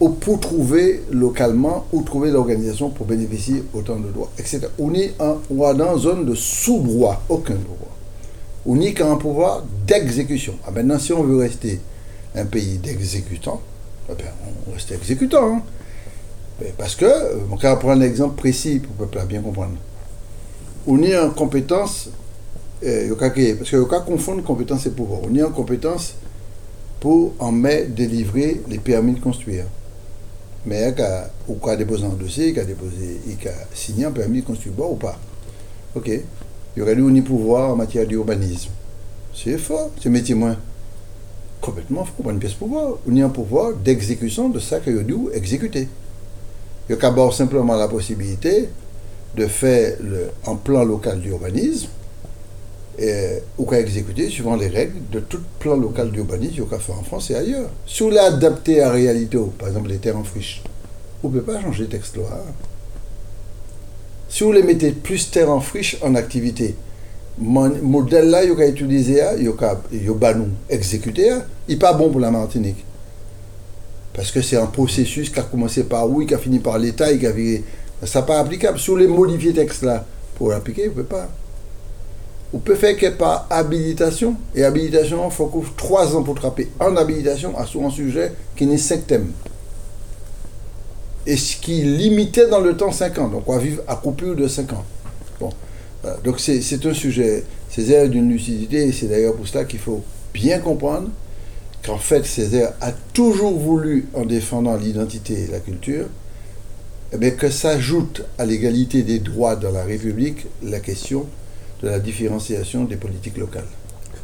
ou 0.00 0.08
pour 0.08 0.40
trouver 0.40 1.02
localement, 1.10 1.86
ou 1.92 2.02
trouver 2.02 2.30
l'organisation 2.30 2.90
pour 2.90 3.06
bénéficier 3.06 3.64
autant 3.74 3.96
de 3.96 4.08
droits, 4.10 4.30
etc. 4.38 4.62
On 4.78 4.94
est 4.94 5.14
en, 5.20 5.40
dans 5.74 5.96
zone 5.98 6.24
de 6.24 6.34
sous-droit, 6.34 7.22
aucun 7.28 7.54
droit. 7.54 7.76
On 8.66 8.80
est 8.80 8.92
qu'un 8.92 9.16
pouvoir 9.16 9.64
d'exécution. 9.86 10.54
Ah, 10.66 10.70
maintenant, 10.70 10.98
si 10.98 11.12
on 11.12 11.22
veut 11.22 11.38
rester 11.38 11.80
un 12.34 12.44
pays 12.44 12.78
d'exécutants, 12.78 13.60
eh 14.08 14.12
on 14.68 14.72
reste 14.72 14.92
exécutant. 14.92 15.56
Hein. 15.56 15.62
Parce 16.78 16.94
que, 16.94 17.06
on 17.50 17.56
va 17.56 17.76
prendre 17.76 18.00
un 18.02 18.04
exemple 18.04 18.36
précis 18.36 18.80
pour 18.80 19.08
que 19.08 19.18
le 19.18 19.24
bien 19.24 19.40
comprendre. 19.40 19.74
On 20.86 21.02
est 21.02 21.16
en 21.16 21.30
compétence, 21.30 22.08
euh, 22.84 23.14
parce 23.56 23.72
ne 23.72 23.84
pas 23.84 24.00
confondre 24.00 24.42
compétence 24.42 24.86
et 24.86 24.90
pouvoir. 24.90 25.20
On 25.28 25.34
est 25.34 25.42
en 25.42 25.50
compétence 25.50 26.14
pour 27.00 27.34
en 27.38 27.52
mai 27.52 27.86
délivrer 27.88 28.62
les 28.68 28.78
permis 28.78 29.14
de 29.14 29.20
construire. 29.20 29.64
Mais 30.64 30.94
il 30.94 31.02
a 31.02 31.76
déposé 31.76 32.04
un 32.04 32.10
dossier, 32.10 32.50
il 32.50 32.58
a 32.60 32.64
déposé, 32.64 33.20
il 33.26 33.48
a 33.48 33.52
signé 33.74 34.04
un 34.04 34.12
permis 34.12 34.42
de 34.42 34.46
construire, 34.46 34.90
ou 34.90 34.94
pas. 34.94 35.18
Il 36.06 36.22
y 36.76 36.80
aurait 36.80 36.94
eu 36.94 37.18
un 37.18 37.22
pouvoir 37.22 37.70
en 37.70 37.76
matière 37.76 38.06
d'urbanisme. 38.06 38.70
C'est 39.34 39.58
fort, 39.58 39.90
c'est 40.00 40.08
métier 40.08 40.34
moins. 40.34 40.56
Complètement 41.60 42.04
faux, 42.04 42.22
pas 42.22 42.30
une 42.30 42.38
pièce 42.38 42.54
pouvoir. 42.54 42.98
On 43.08 43.16
a 43.16 43.24
un 43.24 43.28
pouvoir 43.28 43.74
d'exécution 43.74 44.48
de 44.48 44.58
ça 44.58 44.80
qu'il 44.80 44.98
a 44.98 45.02
dû 45.02 45.16
exécuter. 45.32 45.88
Il 46.88 46.92
y 46.92 46.98
a 46.98 47.00
d'abord 47.00 47.34
simplement 47.34 47.76
la 47.76 47.88
possibilité 47.88 48.68
de 49.36 49.46
faire 49.46 49.96
un 50.46 50.56
plan 50.56 50.84
local 50.84 51.20
d'urbanisme 52.98 53.42
ou 53.58 53.64
qu'à 53.64 53.80
exécuter 53.80 54.28
suivant 54.28 54.56
les 54.56 54.68
règles 54.68 54.98
de 55.10 55.20
tout 55.20 55.40
plan 55.58 55.76
local 55.76 56.10
d'urbanisme 56.10 56.64
qu'on 56.64 56.78
fait 56.78 56.92
en 56.92 57.02
France 57.02 57.30
et 57.30 57.34
ailleurs. 57.34 57.70
Si 57.86 58.02
vous 58.02 58.10
l'adaptez 58.10 58.82
à 58.82 58.90
réalité, 58.90 59.38
par 59.58 59.68
exemple 59.68 59.88
les 59.88 59.98
terres 59.98 60.16
en 60.16 60.24
friche, 60.24 60.62
vous 61.22 61.30
ne 61.30 61.40
pouvez 61.40 61.52
pas 61.54 61.60
changer 61.60 61.86
texte 61.86 62.16
loi. 62.16 62.44
Si 64.28 64.44
vous 64.44 64.52
les 64.52 64.62
mettez 64.62 64.92
plus 64.92 65.30
terre 65.30 65.50
en 65.50 65.60
friche 65.60 65.98
en 66.02 66.14
activité, 66.14 66.74
modèle 67.38 68.28
là, 68.28 68.44
il 68.44 68.60
a 68.60 68.66
utilisé, 68.66 69.22
il 69.40 69.48
a 69.48 70.46
exécuté, 70.68 71.30
il 71.68 71.74
n'est 71.74 71.78
pas 71.78 71.92
bon 71.92 72.10
pour 72.10 72.20
la 72.20 72.30
Martinique. 72.30 72.84
Parce 74.14 74.30
que 74.30 74.42
c'est 74.42 74.56
un 74.56 74.66
processus 74.66 75.30
qui 75.30 75.40
a 75.40 75.42
commencé 75.42 75.84
par 75.84 76.08
oui, 76.08 76.26
qui 76.26 76.34
a 76.34 76.38
fini 76.38 76.58
par 76.58 76.78
l'État 76.78 77.10
qui 77.16 77.26
a 77.26 77.32
Ça 78.06 78.20
n'est 78.20 78.26
pas 78.26 78.40
applicable. 78.40 78.78
Si 78.78 78.90
vous 78.90 78.96
les 78.96 79.06
modifiez 79.06 79.54
texte 79.54 79.82
là, 79.82 80.04
pour 80.34 80.50
l'appliquer, 80.50 80.88
vous 80.88 80.98
ne 80.98 81.02
pouvez 81.02 81.04
pas. 81.04 81.28
Vous 82.52 82.58
pouvez 82.58 82.76
faire 82.76 82.96
que 82.96 83.06
par 83.16 83.46
habilitation. 83.48 84.36
Et 84.54 84.64
habilitation, 84.64 85.24
il 85.24 85.32
faut 85.32 85.46
couvrir 85.46 85.72
trois 85.74 86.14
ans 86.14 86.22
pour 86.22 86.34
trapper 86.34 86.68
en 86.78 86.96
habilitation 86.96 87.56
à 87.56 87.62
un 87.62 87.90
sujet 87.90 88.32
qui 88.56 88.66
n'est 88.66 88.78
cinq 88.78 89.06
thèmes. 89.06 89.32
Et 91.26 91.36
ce 91.36 91.56
qui 91.56 91.82
limité 91.82 92.48
dans 92.48 92.60
le 92.60 92.76
temps 92.76 92.90
5 92.90 93.18
ans. 93.18 93.28
Donc 93.28 93.44
on 93.46 93.54
va 93.54 93.58
vivre 93.58 93.82
à 93.86 93.94
coupure 93.94 94.34
de 94.34 94.48
5 94.48 94.72
ans. 94.72 94.84
Bon. 95.38 95.50
Donc 96.24 96.40
c'est 96.40 96.84
un 96.84 96.94
sujet, 96.94 97.44
Césaire 97.70 98.08
d'une 98.08 98.28
lucidité, 98.28 98.88
et 98.88 98.92
c'est 98.92 99.06
d'ailleurs 99.06 99.34
pour 99.34 99.46
cela 99.46 99.64
qu'il 99.64 99.78
faut 99.78 100.02
bien 100.34 100.58
comprendre 100.58 101.08
qu'en 101.86 101.98
fait 101.98 102.26
Césaire 102.26 102.72
a 102.80 102.90
toujours 103.12 103.56
voulu, 103.56 104.08
en 104.14 104.24
défendant 104.24 104.76
l'identité 104.76 105.44
et 105.44 105.46
la 105.46 105.60
culture, 105.60 106.06
eh 107.12 107.32
que 107.34 107.50
s'ajoute 107.50 108.22
à 108.38 108.46
l'égalité 108.46 109.02
des 109.02 109.20
droits 109.20 109.54
dans 109.54 109.70
la 109.70 109.84
République 109.84 110.46
la 110.62 110.80
question 110.80 111.26
de 111.82 111.88
la 111.88 111.98
différenciation 111.98 112.84
des 112.84 112.96
politiques 112.96 113.38
locales. 113.38 113.66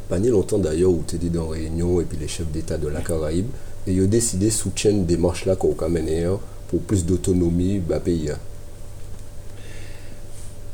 Pas 0.09 0.19
ni 0.19 0.29
longtemps 0.29 0.59
d'ailleurs 0.59 0.91
où 0.91 1.05
tu 1.07 1.17
étais 1.17 1.29
dans 1.29 1.49
réunion 1.49 2.01
et 2.01 2.05
puis 2.05 2.19
les 2.19 2.29
chefs 2.29 2.51
d'État 2.51 2.79
de 2.79 2.89
la 2.89 3.01
Caraïbe, 3.01 3.49
et 3.87 3.93
ils 3.93 4.03
ont 4.03 4.07
décidé 4.07 4.47
de 4.47 4.51
soutenir 4.51 4.95
des 5.05 5.17
démarche 5.17 5.45
là 5.45 5.57
qu'on 5.57 5.77
hein, 5.81 6.39
pour 6.69 6.81
plus 6.81 7.05
d'autonomie 7.05 7.81
dans 7.81 7.97
le 7.97 8.01
pays. 8.01 8.31
Hein. 8.31 8.39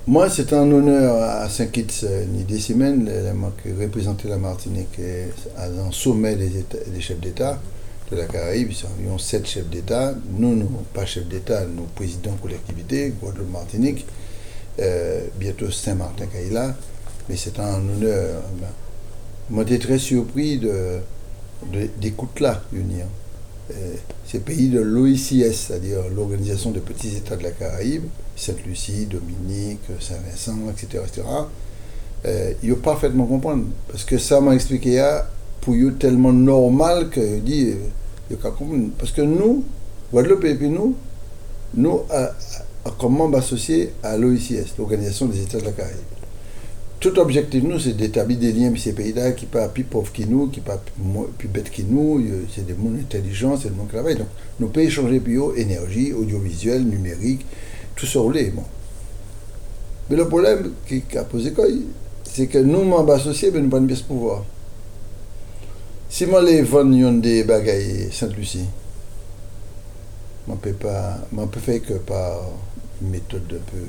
Moi, 0.07 0.29
c'est 0.29 0.53
un 0.53 0.71
honneur 0.71 1.23
à 1.23 1.49
Saint-Kitts, 1.49 2.07
ni 2.31 2.45
des 2.45 2.61
semaines, 2.61 3.11
représenter 3.81 4.29
la 4.29 4.37
Martinique 4.37 5.01
à 5.57 5.65
un 5.65 5.91
sommet 5.91 6.37
des, 6.37 6.51
des 6.93 7.01
chefs 7.01 7.21
d'État 7.21 7.59
de 8.11 8.17
la 8.17 8.27
Caraïbe. 8.27 8.69
Ils 8.71 8.77
sont 9.09 9.19
sept 9.19 9.47
chefs 9.47 9.71
d'État. 9.71 10.15
Nous, 10.39 10.55
nous, 10.55 10.69
pas 10.93 11.07
chefs 11.07 11.27
d'État, 11.27 11.65
nous 11.65 11.85
présidents 11.95 12.37
collectivité, 12.43 13.15
Guadeloupe, 13.19 13.51
Martinique. 13.51 14.05
Euh, 14.07 14.24
bientôt 15.39 15.71
Saint-Martin 15.71 16.27
Caïla, 16.27 16.75
mais 17.29 17.37
c'est 17.37 17.59
un 17.59 17.77
honneur. 17.77 18.43
Ben, 18.61 18.69
moi, 19.51 19.65
j'étais 19.67 19.87
très 19.87 19.99
surpris 19.99 20.59
de, 20.59 21.01
d'écoute-là, 22.01 22.63
unir. 22.73 23.05
Euh, 23.71 23.95
ces 24.27 24.41
pays 24.41 24.69
de 24.69 24.81
l'OICS, 24.81 25.53
c'est-à-dire 25.53 25.99
l'Organisation 26.15 26.71
des 26.71 26.81
petits 26.81 27.17
États 27.17 27.37
de 27.37 27.43
la 27.43 27.51
Caraïbe, 27.51 28.05
Sainte-Lucie, 28.37 29.07
Dominique, 29.07 29.81
Saint-Vincent, 30.01 30.59
etc., 30.71 31.03
etc., 31.07 31.27
euh, 32.27 32.53
ils 32.63 32.75
parfaitement 32.77 33.27
comprendre. 33.27 33.65
Parce 33.89 34.05
que 34.05 34.19
ça 34.19 34.41
m'a 34.41 34.55
expliqué, 34.55 35.03
pour 35.61 35.75
eux, 35.75 35.95
tellement 35.99 36.33
normal 36.33 37.11
que 37.11 37.39
dit, 37.39 37.75
Parce 38.99 39.13
que 39.13 39.23
nous, 39.23 39.65
Guadeloupe 40.13 40.45
et 40.45 40.55
puis 40.55 40.69
nous, 40.69 40.95
nous, 41.75 42.01
comme 42.99 43.17
membre 43.17 43.39
associé 43.39 43.93
à 44.03 44.17
l'OICS, 44.17 44.77
l'Organisation 44.79 45.27
des 45.27 45.43
États 45.43 45.59
de 45.59 45.65
la 45.65 45.73
Caraïbe. 45.73 45.97
Tout 47.01 47.19
objectif, 47.19 47.63
nous, 47.63 47.79
c'est 47.79 47.93
d'établir 47.95 48.39
des 48.39 48.53
liens 48.53 48.69
avec 48.69 48.79
ces 48.79 48.93
pays-là 48.93 49.33
qui 49.33 49.47
ne 49.47 49.51
sont 49.51 49.59
pas 49.59 49.69
plus 49.69 49.85
pauvres 49.85 50.11
que 50.13 50.23
nous, 50.23 50.47
qui 50.49 50.61
ne 50.61 50.65
sont 50.65 50.71
pas 50.71 50.83
plus 51.37 51.49
bêtes 51.49 51.71
que 51.71 51.83
nous, 51.83 52.23
c'est 52.55 52.67
des 52.67 52.73
mondes 52.75 52.99
intelligents, 52.99 53.59
c'est 53.61 53.69
le 53.69 53.75
monde 53.75 53.89
qui 53.89 53.95
travaille. 53.95 54.17
Donc, 54.17 54.29
nous 54.61 54.69
pouvons 54.69 54.87
échanger 54.87 55.21
plus 55.21 55.39
énergie, 55.57 56.13
audiovisuel, 56.13 56.83
numérique, 56.85 57.45
tout 57.95 58.07
ça 58.07 58.21
roulé. 58.21 58.51
Bon. 58.51 58.63
Mais 60.09 60.17
le 60.17 60.29
problème 60.29 60.73
qui 60.87 61.03
a 61.17 61.25
posé 61.25 61.53
quoi, 61.53 61.67
c'est 62.25 62.47
que 62.47 62.59
nous, 62.59 62.85
membres 62.85 63.13
associés, 63.13 63.51
nous 63.51 63.57
n'avons 63.59 63.71
pas 63.71 63.81
de 63.81 64.01
pouvoir. 64.03 64.45
Si 66.09 66.27
moi, 66.27 66.43
les 66.43 66.63
vends 66.63 66.85
des 66.85 67.45
bagailles 67.45 68.09
Sainte-Lucie, 68.13 68.67
je 70.47 70.53
ne 70.53 71.47
peux 71.47 71.61
faire 71.61 71.83
que 71.83 71.95
par 71.95 72.41
méthode 73.01 73.43
un 73.51 73.71
peu 73.71 73.85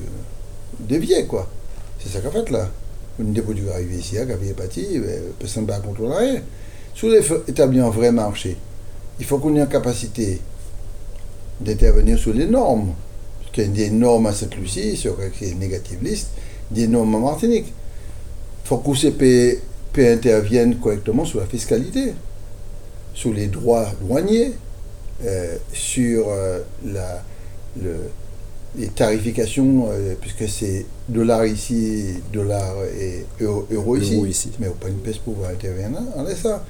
déviée, 0.80 1.26
quoi. 1.26 1.48
C'est 2.00 2.10
ça 2.10 2.20
qu'a 2.20 2.32
fait 2.32 2.50
là. 2.50 2.70
Une 3.20 3.34
dépôt 3.34 3.54
du 3.54 3.70
arriver 3.70 3.98
ici, 3.98 4.12
qui 4.12 4.18
avait 4.20 4.54
parti, 4.54 5.00
personne 5.40 5.64
ne 5.64 5.68
va 5.70 5.80
contrôler 5.80 6.16
rien. 6.16 6.42
Si 6.94 7.02
vous 7.06 7.14
voulez 7.14 7.26
établir 7.48 7.86
un 7.86 7.90
vrai 7.90 8.12
marché, 8.12 8.58
il 9.20 9.26
faut 9.26 9.38
qu'on 9.38 9.56
ait 9.56 9.60
une 9.60 9.68
capacité 9.68 10.42
d'intervenir 11.62 12.18
sur 12.20 12.34
les 12.34 12.46
normes. 12.46 12.94
Parce 13.40 13.52
qu'il 13.54 13.64
y 13.64 13.68
a 13.68 13.70
des 13.88 13.90
normes 13.90 14.28
à 14.28 14.34
Sainte-Lucie, 14.34 14.98
sur 14.98 15.18
qui 15.32 15.56
négative 15.56 16.04
liste, 16.04 16.30
des 16.72 16.88
normes 16.88 17.16
en 17.16 17.20
Martinique. 17.20 17.68
Il 17.68 18.68
faut 18.68 18.78
que 18.78 18.96
ces 18.96 19.12
interviennent 19.98 20.76
correctement 20.78 21.24
sur 21.24 21.40
la 21.40 21.46
fiscalité, 21.46 22.14
sur 23.14 23.32
les 23.32 23.48
droits 23.48 23.88
douaniers, 24.02 24.52
euh, 25.24 25.56
sur 25.72 26.28
euh, 26.30 26.60
la, 26.86 27.24
le, 27.82 27.96
les 28.78 28.88
tarifications, 28.88 29.88
euh, 29.90 30.16
puisque 30.20 30.50
c'est 30.50 30.86
dollar 31.08 31.46
ici, 31.46 32.16
dollar 32.34 32.76
et 33.00 33.26
euro, 33.42 33.96
ici, 33.96 34.52
mais 34.60 34.68
pas 34.80 34.90
une 34.90 34.96
pièce 34.98 35.18
pour 35.18 35.38
intervenir 35.46 36.02
en 36.16 36.26
ça. 36.36 36.64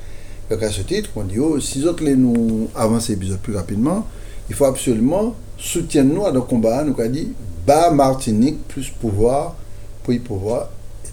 Donc 0.49 0.61
à 0.61 0.69
ce 0.69 0.81
titre, 0.81 1.09
on 1.15 1.23
dit, 1.23 1.39
oh, 1.39 1.59
si 1.59 1.83
autres 1.85 2.03
les 2.03 2.15
nous 2.15 2.69
avancer 2.75 3.15
plus 3.15 3.55
rapidement, 3.55 4.05
il 4.47 4.55
faut 4.55 4.65
absolument 4.65 5.35
soutenir 5.57 6.05
nous 6.05 6.25
à 6.25 6.31
nos 6.31 6.43
combats, 6.43 6.83
nous 6.83 6.99
a 7.01 7.07
dit, 7.07 7.31
bas 7.65 7.89
Martinique, 7.89 8.67
plus 8.67 8.89
pouvoir, 8.89 9.55
pour 10.03 10.13
y 10.13 10.19
pouvoir 10.19 10.69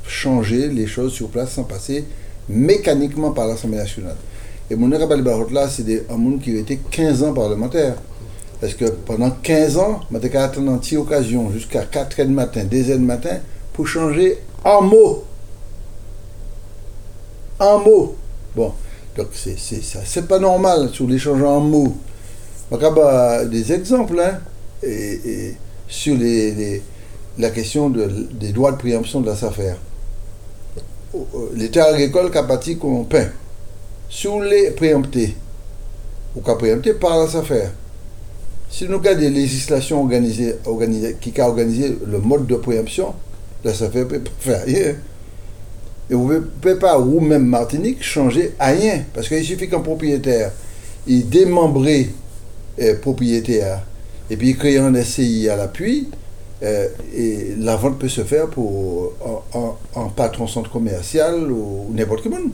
changer 0.06 0.68
les 0.68 0.86
choses 0.86 1.12
sur 1.12 1.28
place 1.28 1.52
sans 1.52 1.64
passer 1.64 2.04
mécaniquement 2.48 3.30
par 3.30 3.46
l'Assemblée 3.46 3.78
nationale. 3.78 4.16
Et 4.72 4.74
mon 4.74 4.88
là, 4.88 5.68
c'est 5.68 6.10
un 6.10 6.16
monde 6.16 6.40
qui 6.40 6.56
a 6.56 6.60
été 6.60 6.78
15 6.90 7.24
ans 7.24 7.34
parlementaire. 7.34 7.96
Parce 8.58 8.72
que 8.72 8.86
pendant 8.86 9.30
15 9.30 9.76
ans, 9.76 10.00
j'ai 10.10 10.34
attendu 10.38 10.96
occasion 10.96 11.50
jusqu'à 11.52 11.82
4 11.82 12.16
h 12.16 12.26
du 12.26 12.32
matin, 12.32 12.64
2 12.64 12.76
h 12.78 12.96
du 12.96 13.04
matin, 13.04 13.36
pour 13.74 13.86
changer 13.86 14.38
un 14.64 14.80
mot. 14.80 15.24
Un 17.60 17.76
mot. 17.76 18.16
Bon, 18.56 18.72
donc 19.14 19.26
c'est 19.34 19.58
ça. 19.58 19.98
C'est 20.06 20.26
pas 20.26 20.38
normal 20.38 20.88
sur 20.90 21.06
l'échange 21.06 21.42
en 21.42 21.60
mots. 21.60 21.94
a 22.72 23.44
des 23.44 23.72
exemples, 23.74 24.18
hein, 24.20 24.38
et, 24.82 25.54
sur 25.86 26.16
les, 26.16 26.82
la 27.36 27.50
question 27.50 27.90
de, 27.90 28.08
des 28.32 28.52
droits 28.52 28.72
de 28.72 28.78
préemption 28.78 29.20
de 29.20 29.26
la 29.26 29.36
SAFER. 29.36 29.74
L'État 31.56 31.84
agricole 31.84 32.30
qui 32.30 32.38
a 32.38 32.42
bâti 32.42 32.78
qu'on 32.78 33.04
peint. 33.04 33.28
Sur 34.14 34.40
les 34.40 34.73
préemptés, 34.73 35.35
ou 36.37 36.42
qu'a 36.42 36.54
préempté 36.54 36.92
par 36.92 37.16
la 37.16 37.26
SAFER. 37.26 37.69
Si 38.69 38.87
nous 38.87 38.99
regardons 38.99 39.21
des 39.21 39.31
législations 39.31 40.02
organisées, 40.02 40.57
qui 41.19 41.33
ont 41.40 41.45
organisé 41.45 41.97
le 42.07 42.19
mode 42.19 42.47
de 42.47 42.57
préemption, 42.57 43.14
ça 43.64 43.88
fait 43.88 44.04
pas 44.04 44.16
faire 44.38 44.64
rien. 44.66 44.95
Et 46.11 46.14
vous 46.14 46.31
ne 46.31 46.40
pouvez 46.40 46.75
pas, 46.75 46.99
ou 46.99 47.21
même 47.21 47.47
Martinique, 47.47 48.02
changer 48.02 48.52
rien. 48.61 49.02
Parce 49.14 49.28
qu'il 49.28 49.42
suffit 49.45 49.71
qu'un 49.71 49.81
propriétaire, 49.81 50.52
il 51.07 51.31
démembrer 51.31 52.11
euh, 52.83 52.99
propriétaire, 53.00 53.81
et 54.28 54.37
puis 54.37 54.54
crée 54.54 54.76
un 54.76 54.95
SCI 55.02 55.49
à 55.49 55.57
l'appui, 55.57 56.11
euh, 56.62 56.87
et 57.16 57.54
la 57.59 57.76
vente 57.76 57.99
peut 57.99 58.11
se 58.11 58.25
faire 58.25 58.49
pour 58.49 59.14
un, 59.97 60.09
patron 60.14 60.47
centre 60.47 60.71
commercial 60.71 61.50
ou 61.50 61.90
n'importe 61.95 62.25
quel 62.25 62.33
monde. 62.33 62.50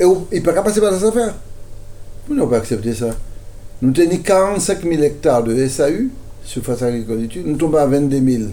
Et 0.00 0.04
il 0.04 0.38
ne 0.38 0.44
peut 0.44 0.54
pas 0.54 0.62
passer 0.62 0.80
par 0.80 0.92
les 0.92 1.04
affaires. 1.04 1.34
Nous 2.28 2.36
n'avons 2.36 2.48
pas 2.48 2.58
accepté 2.58 2.94
ça. 2.94 3.10
Nous 3.82 3.92
tenons 3.92 4.16
45 4.16 4.82
000 4.82 5.02
hectares 5.02 5.42
de 5.44 5.68
SAU, 5.68 6.08
surface 6.44 6.82
agricole 6.82 7.28
nous 7.44 7.56
tombons 7.56 7.78
à 7.78 7.86
22 7.86 8.32
000. 8.32 8.50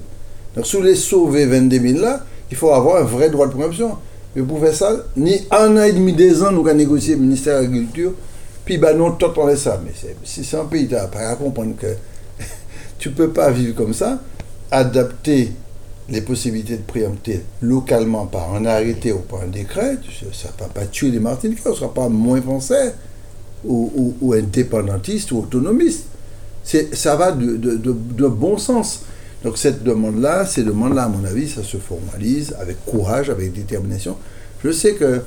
Donc, 0.56 0.66
sous 0.66 0.82
les 0.82 0.96
sauver 0.96 1.46
22 1.46 1.80
000 1.80 2.00
là, 2.00 2.26
il 2.50 2.58
faut 2.58 2.72
avoir 2.72 2.98
un 2.98 3.06
vrai 3.06 3.30
droit 3.30 3.48
de 3.48 3.54
préemption. 3.54 3.98
Mais 4.36 4.42
pour 4.44 4.60
faire 4.60 4.76
ça, 4.76 5.06
ni 5.16 5.42
un 5.52 5.78
an 5.78 5.84
et 5.84 5.94
demi, 5.94 6.14
deux 6.14 6.44
ans, 6.44 6.52
nous 6.52 6.68
avons 6.68 6.78
négocié 6.78 7.16
le 7.16 7.22
ministère 7.22 7.58
de 7.58 7.64
l'Agriculture, 7.64 8.14
puis 8.66 8.78
ben 8.78 8.98
non, 8.98 9.12
tout 9.12 9.32
ça. 9.56 9.82
Mais 9.84 9.92
c'est 10.24 10.58
un 10.58 10.66
pays, 10.66 10.88
tu 10.88 10.96
pas 10.96 11.30
à 11.30 11.36
comprendre 11.36 11.76
que 11.78 11.88
tu 13.00 13.10
ne 13.10 13.14
peux 13.14 13.30
pas 13.30 13.52
vivre 13.52 13.76
comme 13.76 13.94
ça, 13.94 14.20
adapter 14.70 15.52
les 16.10 16.22
possibilités 16.22 16.77
de 16.77 16.81
préempter 16.81 17.41
localement 17.62 18.25
par 18.25 18.53
un 18.53 18.65
arrêté 18.65 19.12
ou 19.13 19.20
par 19.20 19.41
un 19.41 19.48
décret, 19.48 19.98
ça 20.34 20.50
ne 20.50 20.63
va 20.63 20.70
pas 20.70 20.86
tuer 20.86 21.12
les 21.12 21.20
Martiniquais, 21.20 21.62
on 21.65 21.72
ne 21.72 21.75
sera 21.75 21.93
pas 21.93 22.10
moins 22.10 22.41
français 22.41 22.96
ou, 23.63 24.34
indépendantiste 24.34 25.31
ou 25.31 25.39
autonomiste. 25.39 26.05
Ça 26.63 27.15
va 27.15 27.31
de, 27.31 27.55
de, 27.55 27.75
de, 27.77 28.27
bon 28.27 28.58
sens. 28.58 29.03
Donc 29.43 29.58
cette 29.58 29.84
demande-là, 29.84 30.46
ces 30.46 30.63
demandes-là, 30.63 31.03
à 31.03 31.08
mon 31.08 31.24
avis, 31.25 31.50
ça 31.50 31.63
se 31.63 31.77
formalise 31.77 32.55
avec 32.60 32.84
courage, 32.86 33.29
avec 33.29 33.53
détermination. 33.53 34.15
Je 34.63 34.72
sais 34.72 34.93
que 34.93 35.22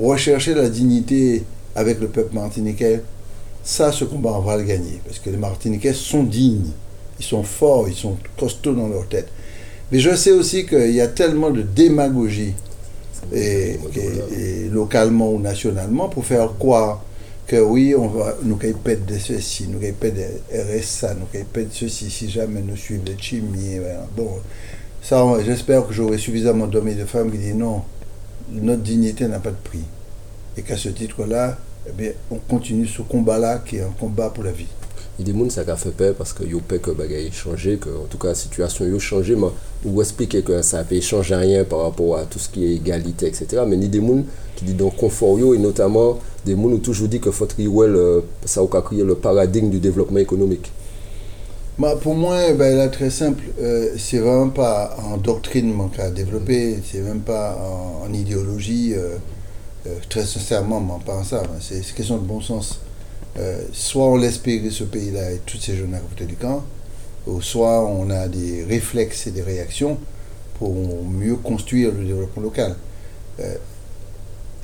rechercher 0.00 0.54
la 0.54 0.68
dignité 0.68 1.44
avec 1.76 2.00
le 2.00 2.08
peuple 2.08 2.34
martiniquais, 2.34 3.02
ça, 3.62 3.92
ce 3.92 4.04
combat, 4.04 4.32
on 4.32 4.40
va 4.40 4.56
le 4.56 4.64
gagner. 4.64 5.00
Parce 5.04 5.18
que 5.18 5.30
les 5.30 5.36
Martiniquais 5.36 5.94
sont 5.94 6.22
dignes, 6.22 6.70
ils 7.18 7.24
sont 7.24 7.42
forts, 7.42 7.88
ils 7.88 7.94
sont 7.94 8.16
costauds 8.38 8.74
dans 8.74 8.88
leur 8.88 9.08
tête. 9.08 9.28
Mais 9.92 9.98
je 9.98 10.14
sais 10.14 10.32
aussi 10.32 10.66
qu'il 10.66 10.92
y 10.92 11.00
a 11.00 11.08
tellement 11.08 11.50
de 11.50 11.62
démagogie, 11.62 12.54
et, 13.32 13.78
localement 14.70 15.30
ou 15.30 15.40
nationalement, 15.40 16.08
pour 16.08 16.24
faire 16.24 16.50
croire 16.58 17.02
que 17.46 17.56
oui, 17.56 17.94
on 17.96 18.08
va, 18.08 18.36
nous 18.42 18.56
payer 18.56 18.96
de 18.96 19.18
ceci, 19.18 19.68
nous 19.68 19.78
payer 19.78 20.14
de 20.52 20.78
RSA, 20.78 21.14
nous 21.14 21.26
payer 21.26 21.66
de 21.66 21.72
ceci, 21.72 22.10
si 22.10 22.30
jamais 22.30 22.60
nous 22.60 22.76
suivons 22.76 23.02
les 23.06 23.16
chimie. 23.18 23.78
Bon, 24.16 24.30
ça, 25.02 25.22
j'espère 25.44 25.86
que 25.86 25.92
j'aurai 25.92 26.18
suffisamment 26.18 26.66
d'hommes 26.66 26.88
et 26.88 26.94
de 26.94 27.04
femmes 27.04 27.30
qui 27.30 27.38
disent 27.38 27.54
non, 27.54 27.82
notre 28.50 28.82
dignité 28.82 29.26
n'a 29.28 29.38
pas 29.38 29.50
de 29.50 29.56
prix. 29.62 29.84
Et 30.56 30.62
qu'à 30.62 30.76
ce 30.76 30.88
titre-là, 30.88 31.58
eh 31.86 31.92
bien, 31.92 32.12
on 32.30 32.36
continue 32.36 32.86
ce 32.86 33.02
combat-là 33.02 33.62
qui 33.66 33.76
est 33.76 33.82
un 33.82 33.92
combat 33.98 34.30
pour 34.30 34.44
la 34.44 34.52
vie. 34.52 34.68
Il 35.18 35.30
a 35.30 35.32
des 35.32 35.38
gens 35.38 35.50
ça 35.50 35.62
a 35.66 35.76
fait 35.76 35.90
peur 35.90 36.14
parce 36.14 36.32
que 36.32 36.44
yo 36.44 36.60
peur 36.60 36.80
que 36.80 36.90
bagaille 36.90 37.30
changé 37.30 37.76
que 37.76 37.88
en 37.88 38.06
tout 38.10 38.18
cas 38.18 38.28
la 38.28 38.34
situation 38.34 38.84
a 38.84 38.98
changé 38.98 39.36
mais 39.36 39.46
ou 39.84 40.00
expliquer 40.00 40.42
que 40.42 40.60
ça 40.62 40.84
n'a 40.84 41.00
changé 41.00 41.34
rien 41.34 41.64
par 41.64 41.82
rapport 41.82 42.16
à 42.16 42.24
tout 42.24 42.38
ce 42.38 42.48
qui 42.48 42.64
est 42.64 42.74
égalité 42.76 43.26
etc 43.26 43.62
mais 43.66 43.76
a 43.76 43.88
des 43.88 44.00
gens 44.00 44.24
qui 44.56 44.64
disent 44.64 44.76
donc 44.76 44.96
confort 44.96 45.38
et 45.38 45.58
notamment 45.58 46.18
des 46.44 46.52
gens 46.54 46.64
ont 46.64 46.78
toujours 46.78 47.08
dit 47.08 47.20
que 47.20 47.30
faut 47.30 47.46
ça 48.44 48.60
a 48.60 48.82
créé 48.82 49.02
le 49.02 49.14
paradigme 49.14 49.70
du 49.70 49.78
développement 49.78 50.18
économique. 50.18 50.70
Bah, 51.76 51.96
pour 52.00 52.14
moi, 52.14 52.52
ben, 52.52 52.76
là, 52.76 52.88
très 52.88 53.10
simple, 53.10 53.42
euh, 53.60 53.94
c'est 53.98 54.18
vraiment 54.18 54.48
pas 54.50 54.96
en 55.02 55.16
doctrine 55.16 55.74
qu'à 55.88 56.08
développer, 56.08 56.78
c'est 56.88 57.00
même 57.00 57.20
pas 57.20 57.58
en, 58.04 58.12
idéologie, 58.12 58.94
euh, 58.94 59.16
euh, 59.88 59.96
très 60.08 60.24
sincèrement, 60.24 60.80
je 60.80 61.04
pas 61.04 61.16
en 61.16 61.24
ça, 61.24 61.42
c'est 61.60 61.78
une 61.78 61.82
question 61.82 62.18
de 62.18 62.26
bon 62.26 62.40
sens. 62.40 62.78
Euh, 63.36 63.62
soit 63.72 64.06
on 64.06 64.16
laisse 64.16 64.38
périr 64.38 64.72
ce 64.72 64.84
pays-là 64.84 65.32
et 65.32 65.40
toutes 65.44 65.60
ces 65.60 65.76
jeunes 65.76 65.94
à 65.94 66.24
du 66.24 66.36
camp, 66.36 66.64
ou 67.26 67.42
soit 67.42 67.84
on 67.84 68.10
a 68.10 68.28
des 68.28 68.62
réflexes 68.64 69.26
et 69.26 69.32
des 69.32 69.42
réactions 69.42 69.98
pour 70.58 70.72
mieux 71.04 71.36
construire 71.36 71.92
le 71.92 72.04
développement 72.04 72.42
local. 72.42 72.76
Euh, 73.40 73.54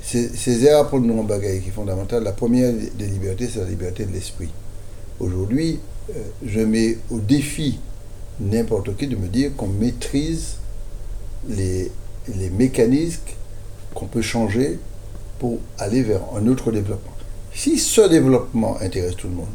ces 0.03 0.65
erreurs 0.65 0.89
pour 0.89 1.01
nous 1.01 1.23
bagaille 1.25 1.61
qui 1.61 1.69
est 1.69 1.73
fondamentale. 1.73 2.23
La 2.23 2.33
première 2.33 2.73
des 2.73 3.07
libertés, 3.07 3.49
c'est 3.53 3.61
la 3.61 3.69
liberté 3.69 4.07
de 4.07 4.13
l'esprit. 4.13 4.49
Aujourd'hui, 5.19 5.79
euh, 6.11 6.23
je 6.47 6.61
mets 6.61 6.97
au 7.11 7.19
défi 7.19 7.79
n'importe 8.41 8.97
qui 8.97 9.07
de 9.07 9.17
me 9.17 9.29
dire 9.29 9.55
qu'on 9.57 9.67
maîtrise 9.67 10.57
les 11.49 11.91
mécanismes 12.57 13.21
qu'on 13.95 14.07
peut 14.07 14.23
changer 14.23 14.79
pour 15.39 15.59
aller 15.79 16.03
vers 16.03 16.23
un 16.35 16.47
autre 16.47 16.71
développement. 16.73 17.20
Si 17.55 17.79
ce 17.79 18.09
développement 18.09 18.79
intéresse 18.81 19.17
tout 19.17 19.29
le 19.29 19.35
monde, 19.35 19.47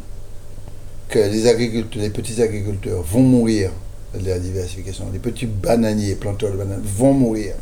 que 1.09 1.19
les 1.19 1.47
agriculteurs, 1.47 2.01
les 2.01 2.09
petits 2.09 2.41
agriculteurs 2.41 3.01
vont 3.01 3.21
mourir 3.21 3.71
de 4.13 4.27
la 4.27 4.39
diversification, 4.39 5.05
les 5.13 5.19
petits 5.19 5.45
bananiers, 5.45 6.15
planteurs 6.15 6.51
de 6.51 6.57
bananes 6.57 6.81
vont 6.83 7.13
mourir, 7.13 7.55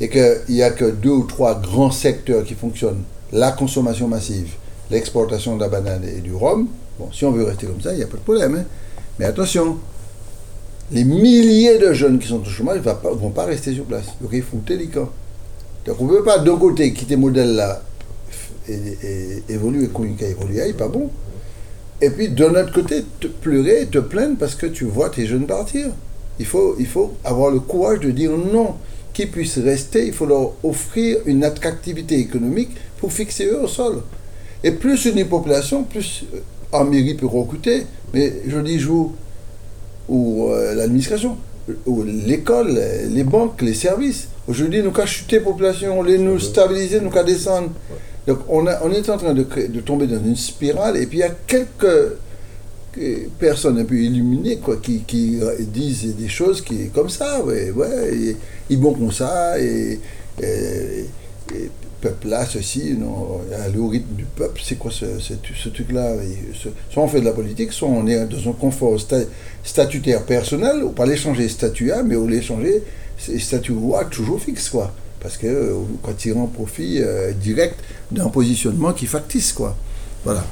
et 0.00 0.08
qu'il 0.08 0.40
n'y 0.48 0.62
a 0.62 0.70
que 0.70 0.90
deux 0.90 1.10
ou 1.10 1.24
trois 1.24 1.60
grands 1.60 1.90
secteurs 1.90 2.44
qui 2.44 2.54
fonctionnent, 2.54 3.02
la 3.32 3.52
consommation 3.52 4.08
massive, 4.08 4.54
l'exportation 4.90 5.56
de 5.56 5.62
la 5.62 5.68
banane 5.68 6.04
et 6.04 6.20
du 6.20 6.34
rhum, 6.34 6.68
bon, 6.98 7.10
si 7.12 7.24
on 7.24 7.32
veut 7.32 7.44
rester 7.44 7.66
comme 7.66 7.80
ça, 7.80 7.92
il 7.92 7.98
n'y 7.98 8.04
a 8.04 8.06
pas 8.06 8.16
de 8.16 8.22
problème. 8.22 8.56
Hein. 8.56 8.64
Mais 9.18 9.24
attention, 9.24 9.78
les 10.92 11.04
milliers 11.04 11.78
de 11.78 11.92
jeunes 11.92 12.18
qui 12.18 12.28
sont 12.28 12.40
au 12.40 12.44
chômage 12.44 12.78
ne 12.78 13.08
vont 13.14 13.30
pas 13.30 13.44
rester 13.44 13.74
sur 13.74 13.84
place. 13.84 14.06
Donc 14.20 14.30
il 14.32 14.42
faut 14.42 14.60
les 14.68 14.86
Donc 14.86 16.00
on 16.00 16.04
ne 16.04 16.10
peut 16.10 16.24
pas 16.24 16.38
d'un 16.38 16.56
côté 16.56 16.92
quitter 16.92 17.14
le 17.14 17.20
modèle 17.22 17.54
là 17.54 17.82
et, 18.68 19.42
évolue 19.48 19.84
et 19.84 19.88
communiquer 19.88 20.30
évoluer, 20.30 20.72
pas 20.72 20.88
bon. 20.88 21.10
Et 22.00 22.10
puis, 22.10 22.28
d'un 22.28 22.50
autre 22.50 22.72
côté, 22.72 23.04
te 23.20 23.26
pleurer, 23.26 23.86
te 23.90 23.98
plaindre 23.98 24.36
parce 24.38 24.54
que 24.54 24.66
tu 24.66 24.84
vois 24.84 25.08
tes 25.08 25.26
jeunes 25.26 25.46
partir. 25.46 25.86
Il 26.38 26.44
faut, 26.44 26.76
il 26.78 26.86
faut 26.86 27.14
avoir 27.24 27.50
le 27.50 27.60
courage 27.60 28.00
de 28.00 28.10
dire 28.10 28.30
non. 28.32 28.74
Qu'ils 29.14 29.30
puissent 29.30 29.58
rester, 29.58 30.06
il 30.06 30.12
faut 30.12 30.26
leur 30.26 30.52
offrir 30.62 31.18
une 31.24 31.42
attractivité 31.42 32.18
économique 32.18 32.70
pour 32.98 33.12
fixer 33.12 33.46
eux 33.46 33.62
au 33.62 33.68
sol. 33.68 34.02
Et 34.62 34.72
plus 34.72 35.06
une 35.06 35.24
population, 35.26 35.84
plus 35.84 36.24
en 36.72 36.84
euh, 36.84 36.90
mairie 36.90 37.14
peut 37.14 37.26
recruter. 37.26 37.86
Mais 38.12 38.42
je 38.46 38.58
dis, 38.58 38.78
joue 38.78 39.12
ou 40.08 40.48
euh, 40.50 40.74
l'administration, 40.74 41.36
ou 41.86 42.04
l'école, 42.04 42.78
les 43.08 43.24
banques, 43.24 43.62
les 43.62 43.74
services. 43.74 44.28
Aujourd'hui, 44.46 44.82
nous 44.82 44.90
avons 44.90 45.06
chuté 45.06 45.40
population, 45.40 45.98
on 45.98 46.02
les 46.02 46.18
nous 46.18 46.38
stabiliser, 46.38 47.00
nous 47.00 47.10
avons 47.10 47.26
descendre. 47.26 47.70
Donc 48.26 48.40
on, 48.48 48.66
est 48.66 49.08
en 49.08 49.16
train 49.18 49.34
de, 49.34 49.44
tomber 49.80 50.06
dans 50.06 50.18
une 50.18 50.36
spirale 50.36 50.96
et 50.96 51.06
puis 51.06 51.18
il 51.18 51.20
y 51.20 51.24
a 51.24 51.34
quelques 51.46 52.16
personnes 53.38 53.78
un 53.78 53.84
peu 53.84 53.96
illuminées 53.96 54.56
quoi, 54.56 54.76
qui, 54.78 55.04
disent 55.60 56.16
des 56.16 56.28
choses 56.28 56.60
qui 56.60 56.88
comme 56.90 57.08
ça, 57.08 57.44
ouais, 57.44 57.70
ouais, 57.70 58.36
ils 58.68 58.78
vont 58.78 58.94
comme 58.94 59.12
ça 59.12 59.58
et, 59.60 60.00
et, 60.42 61.06
peuple 62.00 62.28
là, 62.28 62.44
ceci, 62.44 62.94
non, 62.98 63.40
le 63.72 63.82
rythme 63.84 64.16
du 64.16 64.24
peuple, 64.24 64.60
c'est 64.62 64.76
quoi 64.76 64.90
ce, 64.90 65.68
truc-là 65.68 66.14
Soit 66.90 67.02
on 67.02 67.08
fait 67.08 67.20
de 67.20 67.24
la 67.24 67.32
politique, 67.32 67.72
soit 67.72 67.88
on 67.88 68.06
est 68.06 68.26
dans 68.26 68.50
un 68.50 68.52
confort 68.52 68.98
statutaire 69.62 70.24
personnel, 70.24 70.82
ou 70.82 70.90
pas 70.90 71.06
l'échanger 71.06 71.48
statut 71.48 71.92
mais 72.04 72.16
on 72.16 72.26
l'échanger 72.26 72.82
statut 73.38 73.74
toujours 74.10 74.40
fixe, 74.40 74.68
quoi 74.68 74.92
parce 75.20 75.36
que 75.36 75.46
euh, 75.46 75.74
quand 76.02 76.24
il 76.24 76.32
rend 76.32 76.46
profit 76.46 76.98
euh, 77.00 77.32
direct 77.32 77.78
d'un 78.10 78.28
positionnement 78.28 78.92
qui 78.92 79.06
factice, 79.06 79.52
quoi. 79.52 79.76
Voilà. 80.24 80.44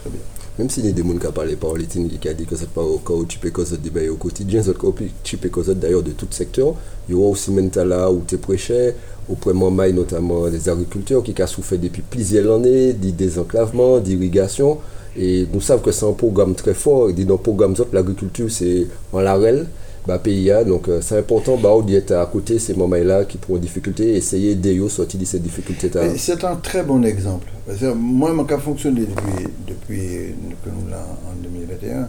Très 0.00 0.10
bien. 0.10 0.20
Même 0.58 0.68
a 0.68 0.92
des 0.92 1.02
gens 1.02 1.18
qui 1.18 1.26
ont 1.26 1.32
parlé 1.32 1.56
par 1.56 1.74
qui 2.20 2.28
a 2.28 2.34
dit 2.34 2.44
que 2.44 2.56
c'est 2.56 2.68
pas 2.68 2.82
au 2.82 2.98
cas 2.98 3.14
où 3.14 3.24
tu 3.24 3.38
peux 3.38 3.50
causer 3.50 3.78
débat 3.78 4.00
au 4.10 4.16
quotidien, 4.16 4.60
où 4.60 4.94
tu 5.22 5.36
peux 5.38 5.48
causer 5.48 5.74
d'ailleurs 5.74 6.02
de 6.02 6.10
tout 6.10 6.26
secteur. 6.30 6.74
Il 7.08 7.12
y 7.12 7.14
aura 7.14 7.30
aussi 7.30 7.50
là 7.74 8.10
où 8.10 8.22
tu 8.26 8.36
prêchais, 8.36 8.94
auprès 9.28 9.52
de 9.54 9.92
notamment 9.92 10.48
des 10.48 10.68
agriculteurs 10.68 11.22
qui 11.22 11.34
ont 11.40 11.46
souffert 11.46 11.78
depuis 11.78 12.02
plusieurs 12.02 12.54
années, 12.54 12.92
des 12.92 13.12
désenclavements, 13.12 13.98
d'irrigation. 13.98 14.78
Et 15.16 15.46
nous 15.52 15.60
savons 15.60 15.82
que 15.82 15.90
c'est 15.90 16.06
un 16.06 16.12
programme 16.12 16.54
très 16.54 16.74
fort. 16.74 17.08
Et 17.10 17.12
dans 17.24 17.34
le 17.34 17.40
programme, 17.40 17.74
l'agriculture, 17.92 18.50
c'est 18.50 18.86
en 19.12 19.20
l'arel 19.20 19.66
bah, 20.06 20.18
PIA. 20.18 20.64
Donc, 20.64 20.88
euh, 20.88 21.00
c'est 21.00 21.18
important 21.18 21.56
bah, 21.56 21.70
d'être 21.86 22.12
à 22.12 22.26
côté 22.26 22.58
ces 22.58 22.74
moments-là 22.74 23.24
qui 23.24 23.38
pourront 23.38 23.58
difficulté, 23.58 24.16
essayer 24.16 24.54
d'eux 24.54 24.88
sortir 24.88 25.20
de 25.20 25.24
ces 25.24 25.38
difficultés. 25.38 25.90
C'est 26.16 26.44
un 26.44 26.56
très 26.56 26.82
bon 26.82 27.04
exemple. 27.04 27.48
moi, 27.94 28.32
mon 28.32 28.44
cas 28.44 28.58
fonctionne 28.58 28.94
depuis, 28.94 29.46
depuis 29.66 30.34
que 30.64 30.70
nous 30.70 30.90
l'avons 30.90 31.12
en 31.30 31.42
2021 31.42 32.08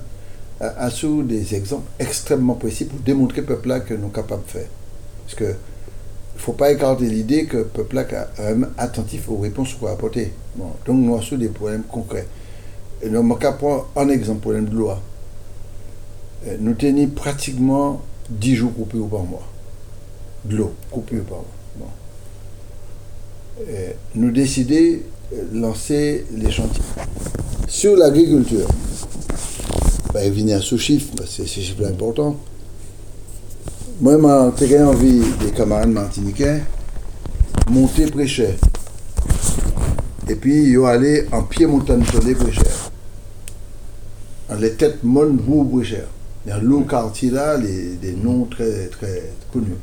à, 0.60 0.89
sous 0.89 1.23
des 1.23 1.56
exemples 1.56 1.89
extrêmement 1.99 2.53
précis 2.53 2.86
pour 2.86 2.99
démontrer 2.99 3.41
au 3.41 3.45
peuple-là 3.45 3.82
que 3.82 3.93
nous 3.93 4.01
sommes 4.01 4.12
capables 4.12 4.45
de 4.45 4.51
faire. 4.51 4.67
Parce 5.25 5.36
que 5.36 5.56
il 6.36 6.39
ne 6.39 6.41
faut 6.41 6.53
pas 6.53 6.71
écarter 6.71 7.06
l'idée 7.06 7.45
que 7.45 7.58
le 7.58 7.65
peuple 7.65 7.97
est 7.97 8.15
attentif 8.77 9.29
aux 9.29 9.38
réponses 9.38 9.75
qu'on 9.75 9.88
apporter. 9.88 10.34
Bon, 10.56 10.71
donc, 10.86 10.97
nous 10.97 11.15
avons 11.15 11.38
des 11.38 11.49
problèmes 11.49 11.84
concrets. 11.84 12.25
Et 13.03 13.10
nous, 13.10 13.21
mon 13.21 13.36
cas 13.36 13.51
prend 13.51 13.86
un 13.95 14.10
exemple, 14.10 14.41
problème 14.41 14.65
de 14.65 14.75
loi. 14.75 14.99
Euh, 16.47 16.58
nous 16.60 16.73
tenons 16.73 17.08
pratiquement 17.08 18.01
10 18.29 18.56
jours 18.56 18.73
coupés 18.73 18.97
par 19.10 19.23
mois. 19.23 19.47
De 20.45 20.58
l'eau 20.58 20.73
coupée 20.91 21.17
par 21.17 21.39
mois. 21.77 21.91
Euh, 23.69 23.91
nous 24.15 24.32
décidons 24.32 24.99
de 25.32 25.60
lancer 25.60 26.25
les 26.34 26.51
chantiers. 26.51 26.84
Sur 27.67 27.95
l'agriculture, 27.95 28.67
ben, 30.13 30.25
il 30.25 30.32
vient 30.32 30.58
à 30.58 30.62
sous-chiffre, 30.62 31.13
parce 31.17 31.38
que 31.38 31.45
c'est 31.45 31.62
chiffre 31.62 31.86
important. 31.86 32.38
Moi, 34.01 34.53
j'ai 34.60 34.82
envie 34.82 35.21
des 35.39 35.51
camarades 35.51 35.89
martiniquais 35.89 36.62
monter 37.69 38.06
prêcher. 38.08 38.56
Et 40.29 40.36
puis, 40.36 40.71
ils 40.71 40.84
allés 40.86 41.25
en 41.32 41.43
pied 41.43 41.65
montagne 41.65 42.03
sur 42.06 42.21
les 42.21 42.36
cher. 42.36 42.91
En 44.49 44.56
les 44.56 44.73
têtes 44.73 45.03
molles, 45.03 45.38
vous 45.38 45.84
cher. 45.84 46.06
Dans 46.45 46.62
le 46.62 46.84
quartier 46.84 47.32
là, 47.32 47.58
les, 47.58 47.95
des 47.95 48.13
noms 48.13 48.45
très, 48.45 48.88
très 48.88 49.32
connus. 49.51 49.77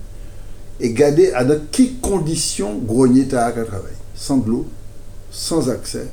Et 0.78 0.92
garder 0.92 1.32
à 1.32 1.44
dans 1.44 1.60
quelles 1.70 1.98
conditions 2.00 2.78
grenier 2.78 3.26
à 3.34 3.50
travailler 3.50 3.96
Sans 4.14 4.38
de 4.38 4.48
l'eau, 4.50 4.66
sans 5.30 5.68
accès, 5.70 6.08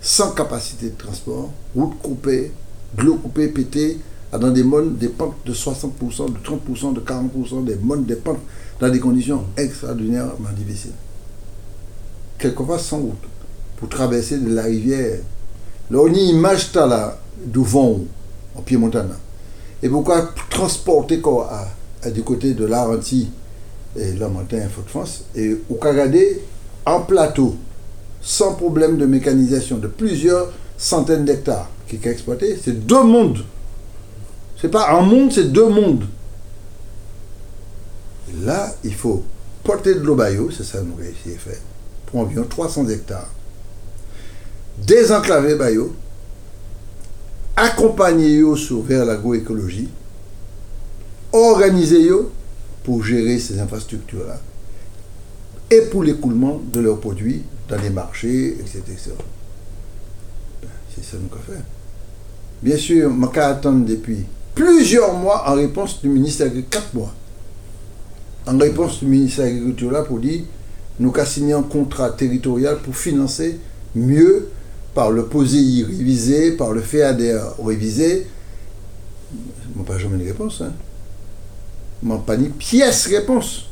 sans 0.00 0.32
capacité 0.32 0.90
de 0.90 0.96
transport, 0.96 1.50
route 1.74 1.98
coupée, 2.02 2.52
de 2.96 3.02
l'eau 3.02 3.16
coupée, 3.16 3.48
pétée, 3.48 3.98
dans 4.32 4.50
des 4.50 4.62
pentes 5.08 5.34
de 5.46 5.52
60%, 5.54 6.32
de 6.32 6.38
30%, 6.38 6.94
de 6.94 7.00
40%, 7.00 7.64
des 7.64 7.76
mondes, 7.76 8.06
des 8.06 8.16
pentes, 8.16 8.40
dans 8.80 8.88
des 8.88 9.00
conditions 9.00 9.44
extraordinairement 9.56 10.50
difficiles. 10.56 10.92
Quelquefois 12.38 12.78
sans 12.78 12.98
route, 12.98 13.24
pour 13.78 13.88
traverser 13.88 14.38
de 14.38 14.52
la 14.52 14.64
rivière. 14.64 15.20
Là, 15.90 15.98
on 16.02 16.12
y 16.12 16.30
image 16.30 16.74
là, 16.74 17.18
du 17.44 17.60
vent, 17.60 18.00
en 18.54 18.62
pied 18.62 18.76
montana. 18.76 19.14
Et 19.82 19.88
pourquoi 19.88 20.30
transporter 20.50 21.20
quoi 21.20 21.50
à, 22.02 22.10
du 22.10 22.22
côté 22.22 22.54
de 22.54 22.64
l'Aranti 22.64 23.30
et 23.96 24.12
la 24.14 24.28
montagne 24.28 24.68
Fort 24.68 24.84
de 24.84 24.90
France, 24.90 25.24
et 25.34 25.56
au 25.68 25.74
Cagadé, 25.74 26.42
en 26.84 27.00
plateau, 27.00 27.56
sans 28.20 28.54
problème 28.54 28.96
de 28.96 29.06
mécanisation, 29.06 29.78
de 29.78 29.88
plusieurs 29.88 30.52
centaines 30.76 31.24
d'hectares 31.24 31.68
qui 31.88 31.96
est 31.96 32.06
exploité, 32.06 32.58
c'est 32.62 32.86
deux 32.86 33.02
mondes. 33.02 33.44
C'est 34.60 34.68
pas 34.68 34.90
un 34.90 35.02
monde, 35.02 35.32
c'est 35.32 35.52
deux 35.52 35.68
mondes. 35.68 36.04
Là, 38.44 38.74
il 38.84 38.94
faut 38.94 39.24
porter 39.64 39.94
de 39.94 40.00
l'eau 40.00 40.18
c'est 40.50 40.64
ça 40.64 40.82
nous 40.82 40.94
réussi 40.96 41.34
à 41.34 41.38
faire, 41.38 41.60
pour 42.06 42.20
environ 42.20 42.44
300 42.48 42.88
hectares. 42.88 43.28
Désenclaver 44.78 45.56
Bayo, 45.56 45.94
accompagner 47.58 48.38
eux 48.38 48.56
sur 48.56 48.82
vers 48.82 49.04
l'agroécologie, 49.04 49.88
organiser 51.32 52.08
eux 52.08 52.30
pour 52.84 53.04
gérer 53.04 53.38
ces 53.38 53.58
infrastructures-là, 53.58 54.40
et 55.70 55.82
pour 55.90 56.04
l'écoulement 56.04 56.60
de 56.72 56.80
leurs 56.80 57.00
produits 57.00 57.42
dans 57.68 57.80
les 57.80 57.90
marchés, 57.90 58.56
etc. 58.60 58.82
C'est 60.94 61.04
ça 61.04 61.16
nous 61.20 61.28
fait. 61.46 61.62
Bien 62.62 62.76
sûr, 62.76 63.10
je 63.10 63.34
vais 63.34 63.40
attendre 63.40 63.84
depuis 63.84 64.24
plusieurs 64.54 65.12
mois 65.14 65.50
en 65.50 65.54
réponse 65.54 66.00
du 66.00 66.08
ministère 66.08 66.52
de 66.52 66.60
quatre 66.60 66.94
mois. 66.94 67.12
En 68.46 68.56
réponse 68.56 69.00
du 69.00 69.06
ministère 69.06 69.46
de 69.46 69.50
l'Agriculture 69.50 69.90
là 69.90 70.02
pour 70.02 70.20
dire 70.20 70.42
nous 71.00 71.12
avons 71.14 71.26
signé 71.26 71.52
un 71.52 71.62
contrat 71.62 72.10
territorial 72.10 72.78
pour 72.78 72.96
financer 72.96 73.58
mieux 73.94 74.48
par 74.98 75.12
le 75.12 75.26
POSEI 75.26 75.84
révisé, 75.84 76.50
par 76.56 76.72
le 76.72 76.80
FEADR 76.80 77.54
révisé. 77.64 78.26
Je 79.32 79.82
pas 79.84 79.96
jamais 79.96 80.18
de 80.18 80.24
réponse. 80.24 80.60
Hein. 80.60 80.72
N'ai 82.02 82.18
pas 82.26 82.36
ni 82.36 82.48
pièce 82.48 83.06
réponse. 83.06 83.66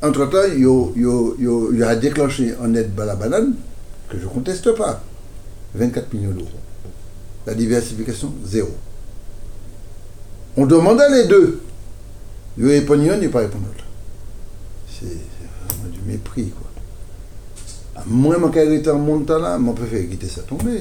Entre-temps, 0.00 0.46
il 0.54 0.62
y 0.62 1.82
a 1.82 1.96
déclenché 1.96 2.54
un 2.62 2.72
aide 2.74 2.92
à 2.96 3.04
la 3.04 3.16
banane, 3.16 3.54
que 4.08 4.16
je 4.16 4.22
ne 4.22 4.28
conteste 4.28 4.70
pas. 4.76 5.02
24 5.74 6.14
millions 6.14 6.30
d'euros. 6.30 6.46
La 7.44 7.54
diversification, 7.54 8.32
zéro. 8.46 8.70
On 10.56 10.66
demandait 10.66 11.10
les 11.10 11.26
deux. 11.26 11.60
Il 12.56 12.68
répondait 12.68 13.18
il 13.20 13.30
pas 13.32 13.40
répondre 13.40 13.64
C'est 14.88 15.06
vraiment 15.06 15.90
du 15.92 16.02
mépris, 16.06 16.50
quoi. 16.50 16.71
Que 18.04 18.82
je 18.84 18.90
en 18.90 18.98
montant 18.98 19.38
je 19.38 19.72
préfère 19.72 20.08
quitter 20.08 20.26
ça 20.26 20.42
tomber. 20.42 20.80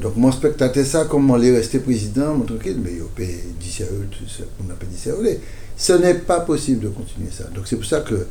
Donc, 0.00 0.16
mon 0.16 0.30
spectateur, 0.30 0.84
ça, 0.84 1.06
comme 1.06 1.30
on 1.30 1.40
est 1.40 1.50
resté 1.50 1.78
président, 1.78 2.34
mon 2.34 2.44
tranquille, 2.44 2.78
mais 2.82 2.92
il 2.92 3.02
peut 3.14 3.24
on 4.60 4.64
n'a 4.68 4.74
pas 4.74 4.86
dit. 4.86 5.38
Ce 5.76 5.92
n'est 5.92 6.14
pas 6.14 6.40
possible 6.40 6.80
de 6.84 6.88
continuer 6.88 7.30
ça. 7.30 7.44
Donc, 7.54 7.66
c'est 7.66 7.76
pour 7.76 7.86
ça 7.86 8.00
que 8.00 8.26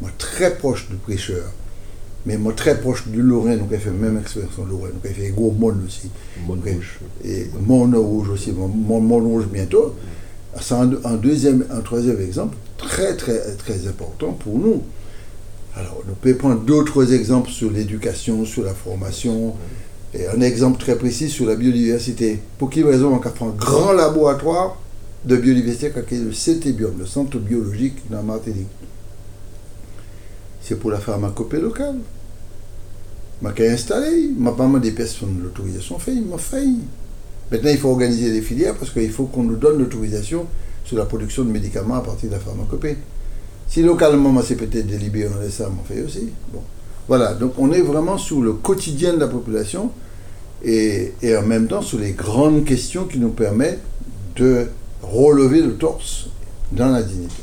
moi, 0.00 0.10
très 0.18 0.56
proche 0.56 0.88
du 0.88 0.96
prêcheur, 0.96 1.44
mais 2.26 2.36
moi 2.36 2.52
très 2.54 2.78
proche 2.80 3.06
du 3.06 3.22
Lorrain, 3.22 3.56
donc 3.56 3.68
il 3.70 3.78
fait 3.78 3.90
même 3.90 4.18
expérience 4.18 4.58
en 4.58 4.64
Lorrain, 4.64 4.88
donc 4.88 5.00
il 5.04 5.14
fait 5.14 5.30
gros 5.30 5.52
monde 5.52 5.78
aussi. 5.86 6.10
Monde 6.44 6.60
rouge. 6.64 6.98
Et 7.24 7.46
monde 7.64 7.94
rouge 7.94 8.30
aussi, 8.30 8.52
monde, 8.52 9.22
rouge 9.22 9.46
bientôt. 9.46 9.94
C'est 10.60 10.74
un, 10.74 11.16
deuxième, 11.16 11.64
un 11.70 11.80
troisième 11.80 12.20
exemple 12.20 12.56
très 12.78 13.14
très 13.16 13.38
très 13.56 13.86
important 13.86 14.32
pour 14.32 14.58
nous. 14.58 14.82
Alors, 15.76 16.02
nous 16.06 16.14
pouvons 16.14 16.34
prendre 16.34 16.60
d'autres 16.62 17.12
exemples 17.12 17.50
sur 17.50 17.70
l'éducation, 17.70 18.44
sur 18.44 18.64
la 18.64 18.72
formation, 18.72 19.54
et 20.14 20.26
un 20.26 20.40
exemple 20.40 20.78
très 20.78 20.96
précis 20.96 21.28
sur 21.28 21.46
la 21.46 21.54
biodiversité. 21.54 22.40
Pour 22.58 22.70
qui 22.70 22.82
raison 22.82 23.12
on 23.12 23.20
a 23.20 23.30
fait 23.30 23.44
un 23.44 23.50
grand 23.50 23.92
laboratoire 23.92 24.78
de 25.24 25.36
biodiversité 25.36 25.92
qui 26.08 26.14
est 26.14 26.18
le 26.18 26.32
CTBiome, 26.32 26.98
le 26.98 27.06
centre 27.06 27.38
biologique 27.38 28.10
dans 28.10 28.22
Martinique? 28.22 28.68
C'est 30.62 30.78
pour 30.78 30.90
la 30.90 30.98
pharmacopée 30.98 31.60
locale 31.60 31.96
m'a 33.42 33.52
installé, 33.58 34.30
m'a 34.36 34.52
pas 34.52 34.64
demandé 34.64 34.92
personne 34.92 35.40
l'autorisation 35.42 35.98
fait, 35.98 36.14
m'a 36.14 36.38
fait. 36.38 36.64
Maintenant, 37.50 37.70
il 37.70 37.78
faut 37.78 37.90
organiser 37.90 38.32
des 38.32 38.42
filières 38.42 38.74
parce 38.74 38.90
qu'il 38.90 39.10
faut 39.10 39.26
qu'on 39.26 39.42
nous 39.42 39.56
donne 39.56 39.78
l'autorisation 39.78 40.46
sur 40.84 40.96
la 40.96 41.04
production 41.04 41.44
de 41.44 41.50
médicaments 41.50 41.96
à 41.96 42.00
partir 42.00 42.30
de 42.30 42.34
la 42.34 42.40
pharmacopée. 42.40 42.96
Si 43.68 43.82
localement, 43.82 44.40
c'est 44.42 44.56
peut-être 44.56 44.86
délibéré, 44.86 45.30
on 45.44 45.50
ça, 45.50 45.68
on 45.70 45.84
fait 45.84 46.02
aussi. 46.02 46.30
Bon. 46.52 46.60
Voilà, 47.08 47.34
donc 47.34 47.52
on 47.58 47.72
est 47.72 47.82
vraiment 47.82 48.18
sur 48.18 48.40
le 48.40 48.52
quotidien 48.52 49.14
de 49.14 49.20
la 49.20 49.28
population 49.28 49.90
et, 50.64 51.12
en 51.36 51.42
même 51.42 51.68
temps 51.68 51.82
sur 51.82 51.98
les 51.98 52.12
grandes 52.12 52.64
questions 52.64 53.04
qui 53.04 53.18
nous 53.18 53.28
permettent 53.28 53.80
de 54.36 54.66
relever 55.02 55.62
le 55.62 55.74
torse 55.74 56.28
dans 56.72 56.88
la 56.88 57.02
dignité. 57.02 57.42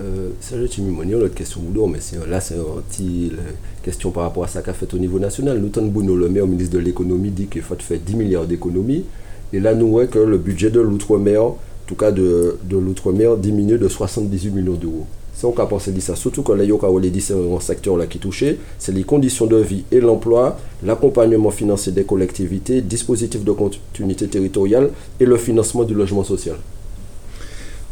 Euh, 0.00 0.30
Serge 0.40 0.70
Chimimoni, 0.70 1.12
l'autre 1.12 1.34
question, 1.34 1.60
mais 1.88 1.98
là, 2.28 2.40
c'est 2.40 2.56
une 3.00 3.36
question 3.82 4.10
par 4.10 4.24
rapport 4.24 4.44
à 4.44 4.48
ça 4.48 4.60
qu'a 4.60 4.72
fait 4.74 4.92
au 4.92 4.98
niveau 4.98 5.18
national. 5.18 5.58
Nous, 5.58 5.90
Bouno, 5.90 6.16
le 6.16 6.28
maire, 6.28 6.46
ministre 6.46 6.74
de 6.74 6.78
l'économie, 6.78 7.30
dit 7.30 7.46
qu'il 7.46 7.62
faut 7.62 7.76
faire 7.78 7.98
10 8.04 8.16
milliards 8.16 8.46
d'économies. 8.46 9.04
Et 9.52 9.60
là, 9.60 9.74
nous 9.74 9.88
voyons 9.88 10.10
que 10.10 10.18
le 10.18 10.38
budget 10.38 10.70
de 10.70 10.80
l'outre-mer, 10.80 11.42
en 11.42 11.58
tout 11.86 11.94
cas 11.94 12.10
de 12.10 12.58
l'outre-mer, 12.70 13.36
diminue 13.36 13.78
de 13.78 13.88
78 13.88 14.50
millions 14.50 14.74
d'euros. 14.74 15.06
C'est 15.34 15.46
on 15.46 15.58
a 15.58 15.66
pensé 15.66 15.98
ça. 16.00 16.14
Surtout 16.14 16.42
quand 16.42 16.54
les 16.54 16.70
les 17.00 17.10
différents 17.10 17.60
secteurs 17.60 17.96
là 17.96 18.06
qui 18.06 18.18
touchés, 18.18 18.58
c'est 18.78 18.92
les 18.92 19.04
conditions 19.04 19.46
de 19.46 19.56
vie 19.56 19.84
et 19.90 20.00
l'emploi, 20.00 20.58
l'accompagnement 20.82 21.50
financier 21.50 21.92
des 21.92 22.04
collectivités, 22.04 22.82
dispositifs 22.82 23.42
de 23.42 23.52
continuité 23.52 24.28
territoriale 24.28 24.90
et 25.18 25.24
le 25.24 25.36
financement 25.36 25.84
du 25.84 25.94
logement 25.94 26.24
social. 26.24 26.56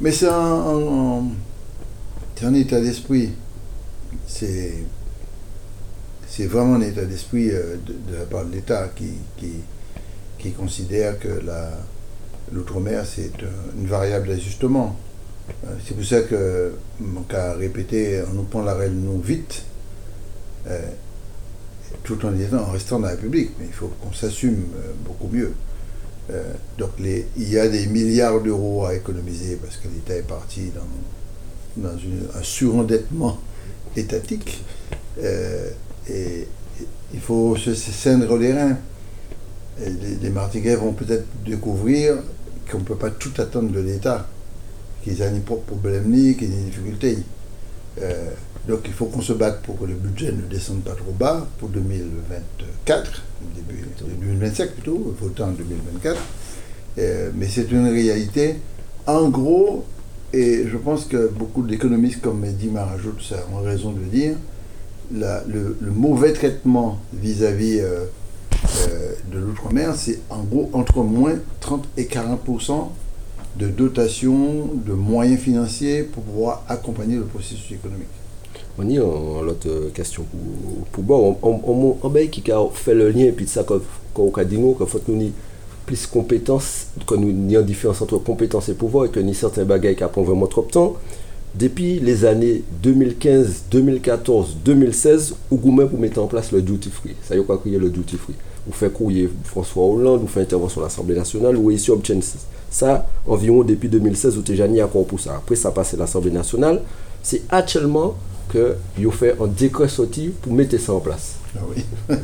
Mais 0.00 0.12
c'est 0.12 0.28
un 0.28 1.24
état 2.54 2.80
d'esprit. 2.80 3.30
C'est, 4.26 4.84
vraiment 6.46 6.76
un 6.76 6.80
état 6.80 7.04
d'esprit 7.04 7.50
euh, 7.50 7.76
de, 7.86 8.16
la 8.16 8.24
part 8.24 8.46
de 8.46 8.52
l'État 8.52 8.90
qui, 8.96 9.12
qui, 10.38 10.52
considère 10.52 11.18
que 11.18 11.28
l'outre-mer, 12.50 13.04
c'est 13.06 13.32
une 13.78 13.86
variable 13.86 14.28
d'ajustement. 14.28 14.96
Euh, 15.64 15.74
c'est 15.86 15.94
pour 15.94 16.04
ça 16.04 16.22
que, 16.22 16.72
cas 17.28 17.54
répété, 17.54 18.22
on 18.30 18.34
nous 18.34 18.44
prend 18.44 18.62
la 18.62 18.74
non 18.88 19.18
vite, 19.18 19.62
euh, 20.66 20.78
tout 22.04 22.18
en, 22.24 22.30
en 22.30 22.70
restant 22.70 22.98
dans 22.98 23.06
la 23.06 23.12
République, 23.12 23.50
mais 23.58 23.66
il 23.66 23.72
faut 23.72 23.90
qu'on 24.00 24.12
s'assume 24.12 24.64
beaucoup 25.04 25.28
mieux. 25.28 25.52
donc 26.78 26.90
il 27.00 27.48
y 27.48 27.58
a 27.58 27.68
des 27.68 27.86
milliards 27.86 28.40
d'euros 28.40 28.84
à 28.86 28.94
économiser 28.94 29.56
parce 29.56 29.76
que 29.76 29.88
l'État 29.88 30.16
est 30.16 30.26
parti 30.26 30.70
dans 31.76 31.90
un 31.90 32.42
surendettement 32.42 33.38
étatique. 33.96 34.62
Euh, 35.22 35.70
et, 36.08 36.46
il 37.12 37.20
faut 37.20 37.56
se 37.56 37.74
cendre 37.74 38.38
les 38.38 38.52
reins. 38.52 38.78
les, 39.80 40.14
les 40.22 40.76
vont 40.76 40.92
peut-être 40.92 41.26
découvrir 41.44 42.14
qu'on 42.70 42.78
ne 42.78 42.84
peut 42.84 42.94
pas 42.94 43.10
tout 43.10 43.32
attendre 43.38 43.72
de 43.72 43.80
l'État, 43.80 44.28
qu'ils 45.02 45.22
ont 45.22 45.32
des 45.32 45.40
propres 45.40 45.74
problèmes, 45.74 46.10
qu'ils 46.36 46.48
ont 46.48 46.56
des 46.56 46.62
difficultés. 46.64 47.18
Euh, 48.00 48.30
donc 48.68 48.80
il 48.84 48.92
faut 48.92 49.06
qu'on 49.06 49.22
se 49.22 49.32
batte 49.32 49.62
pour 49.62 49.78
que 49.78 49.84
le 49.84 49.94
budget 49.94 50.32
ne 50.32 50.42
descende 50.42 50.82
pas 50.82 50.92
trop 50.94 51.12
bas 51.12 51.46
pour 51.58 51.68
2024, 51.70 53.22
début 53.56 53.86
2025 54.00 54.70
plutôt, 54.72 55.16
votant 55.20 55.48
en 55.48 55.52
2024. 55.52 56.20
Euh, 56.98 57.30
mais 57.34 57.46
c'est 57.48 57.70
une 57.70 57.88
réalité. 57.88 58.56
En 59.06 59.28
gros, 59.28 59.84
et 60.32 60.66
je 60.70 60.76
pense 60.76 61.06
que 61.06 61.28
beaucoup 61.28 61.62
d'économistes 61.62 62.20
comme 62.20 62.40
Mehdi 62.40 62.68
Marajout 62.68 63.14
ont 63.52 63.62
raison 63.62 63.92
de 63.92 64.00
le 64.00 64.06
dire, 64.06 64.36
le, 65.12 65.76
mauvais 65.90 66.32
traitement 66.32 66.98
vis-à-vis 67.12 67.80
euh, 67.80 68.04
euh, 68.88 69.14
de 69.32 69.38
l'outre-mer, 69.38 69.94
c'est 69.96 70.20
en 70.30 70.42
gros 70.44 70.70
entre 70.72 71.02
moins 71.02 71.34
30 71.60 71.88
et 71.96 72.06
40 72.06 72.40
de 73.56 73.68
dotation, 73.68 74.70
de 74.86 74.92
moyens 74.92 75.40
financiers 75.40 76.02
pour 76.04 76.22
pouvoir 76.22 76.62
accompagner 76.68 77.16
le 77.16 77.24
processus 77.24 77.72
économique. 77.72 78.06
On 78.78 78.88
y 78.88 78.98
a 78.98 79.02
l'autre 79.02 79.90
question 79.92 80.24
pour, 80.24 80.86
pour 80.92 81.02
bon. 81.02 81.36
On, 81.42 81.48
on, 81.50 81.60
on, 81.66 81.96
on 82.02 82.26
qui 82.28 82.50
a 82.50 82.64
fait 82.72 82.94
le 82.94 83.10
lien, 83.10 83.30
puis 83.36 83.46
ça, 83.46 83.64
qu'on 83.64 84.32
a 84.32 84.44
dit 84.44 84.58
nous, 84.58 84.74
qu'il 84.74 84.86
faut 84.86 85.00
nous 85.08 85.32
plus 85.84 86.06
compétences, 86.06 86.86
que 87.06 87.14
nous 87.14 87.32
n'y 87.32 87.56
a 87.56 87.62
différence 87.62 88.00
entre 88.00 88.18
compétences 88.18 88.68
et 88.68 88.74
pouvoir, 88.74 89.06
et 89.06 89.08
que 89.10 89.20
ni 89.20 89.34
certains 89.34 89.64
bagages 89.64 89.96
qui 89.96 90.04
prennent 90.04 90.24
vraiment 90.24 90.46
trop 90.46 90.62
de 90.62 90.70
temps. 90.70 90.96
Depuis 91.54 91.98
les 91.98 92.24
années 92.24 92.62
2015, 92.82 93.64
2014, 93.70 94.56
2016, 94.64 95.34
où 95.50 95.56
vous 95.56 95.86
pour 95.86 95.98
mettre 95.98 96.20
en 96.20 96.26
place 96.26 96.52
le 96.52 96.62
duty 96.62 96.90
free. 96.90 97.16
Ça 97.22 97.34
y 97.34 97.38
est, 97.38 97.44
quoi 97.44 97.58
crier 97.58 97.78
le 97.78 97.90
duty 97.90 98.16
free. 98.16 98.34
Vous 98.66 98.72
faites 98.72 98.92
courrier 98.92 99.28
François 99.44 99.84
Hollande, 99.84 100.20
vous 100.20 100.28
faites 100.28 100.44
intervention 100.44 100.82
à 100.82 100.84
l'Assemblée 100.84 101.16
nationale, 101.16 101.56
vous 101.56 101.70
ici 101.70 101.90
obtenez 101.90 102.20
ça 102.70 103.06
environ 103.26 103.64
depuis 103.64 103.88
2016, 103.88 104.36
vous 104.36 104.42
déjà 104.42 104.68
mis 104.68 104.80
accord 104.80 105.04
pour 105.04 105.18
ça. 105.18 105.34
Après, 105.36 105.56
ça 105.56 105.72
passe 105.72 105.94
à 105.94 105.96
l'Assemblée 105.96 106.30
nationale. 106.30 106.80
C'est 107.22 107.42
actuellement 107.50 108.14
que 108.48 108.76
vous 108.96 109.10
fait 109.10 109.34
un 109.40 109.48
décret 109.48 109.88
sorti 109.88 110.32
pour 110.40 110.52
mettre 110.52 110.78
ça 110.78 110.92
en 110.94 111.00
place. 111.00 111.34
Ah 111.56 111.62
oui. 111.68 111.84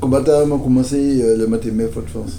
Combattant 0.00 0.40
a 0.44 0.58
commencé 0.58 1.20
euh, 1.22 1.36
le 1.36 1.46
mathématique 1.46 2.04
de 2.04 2.08
France 2.08 2.38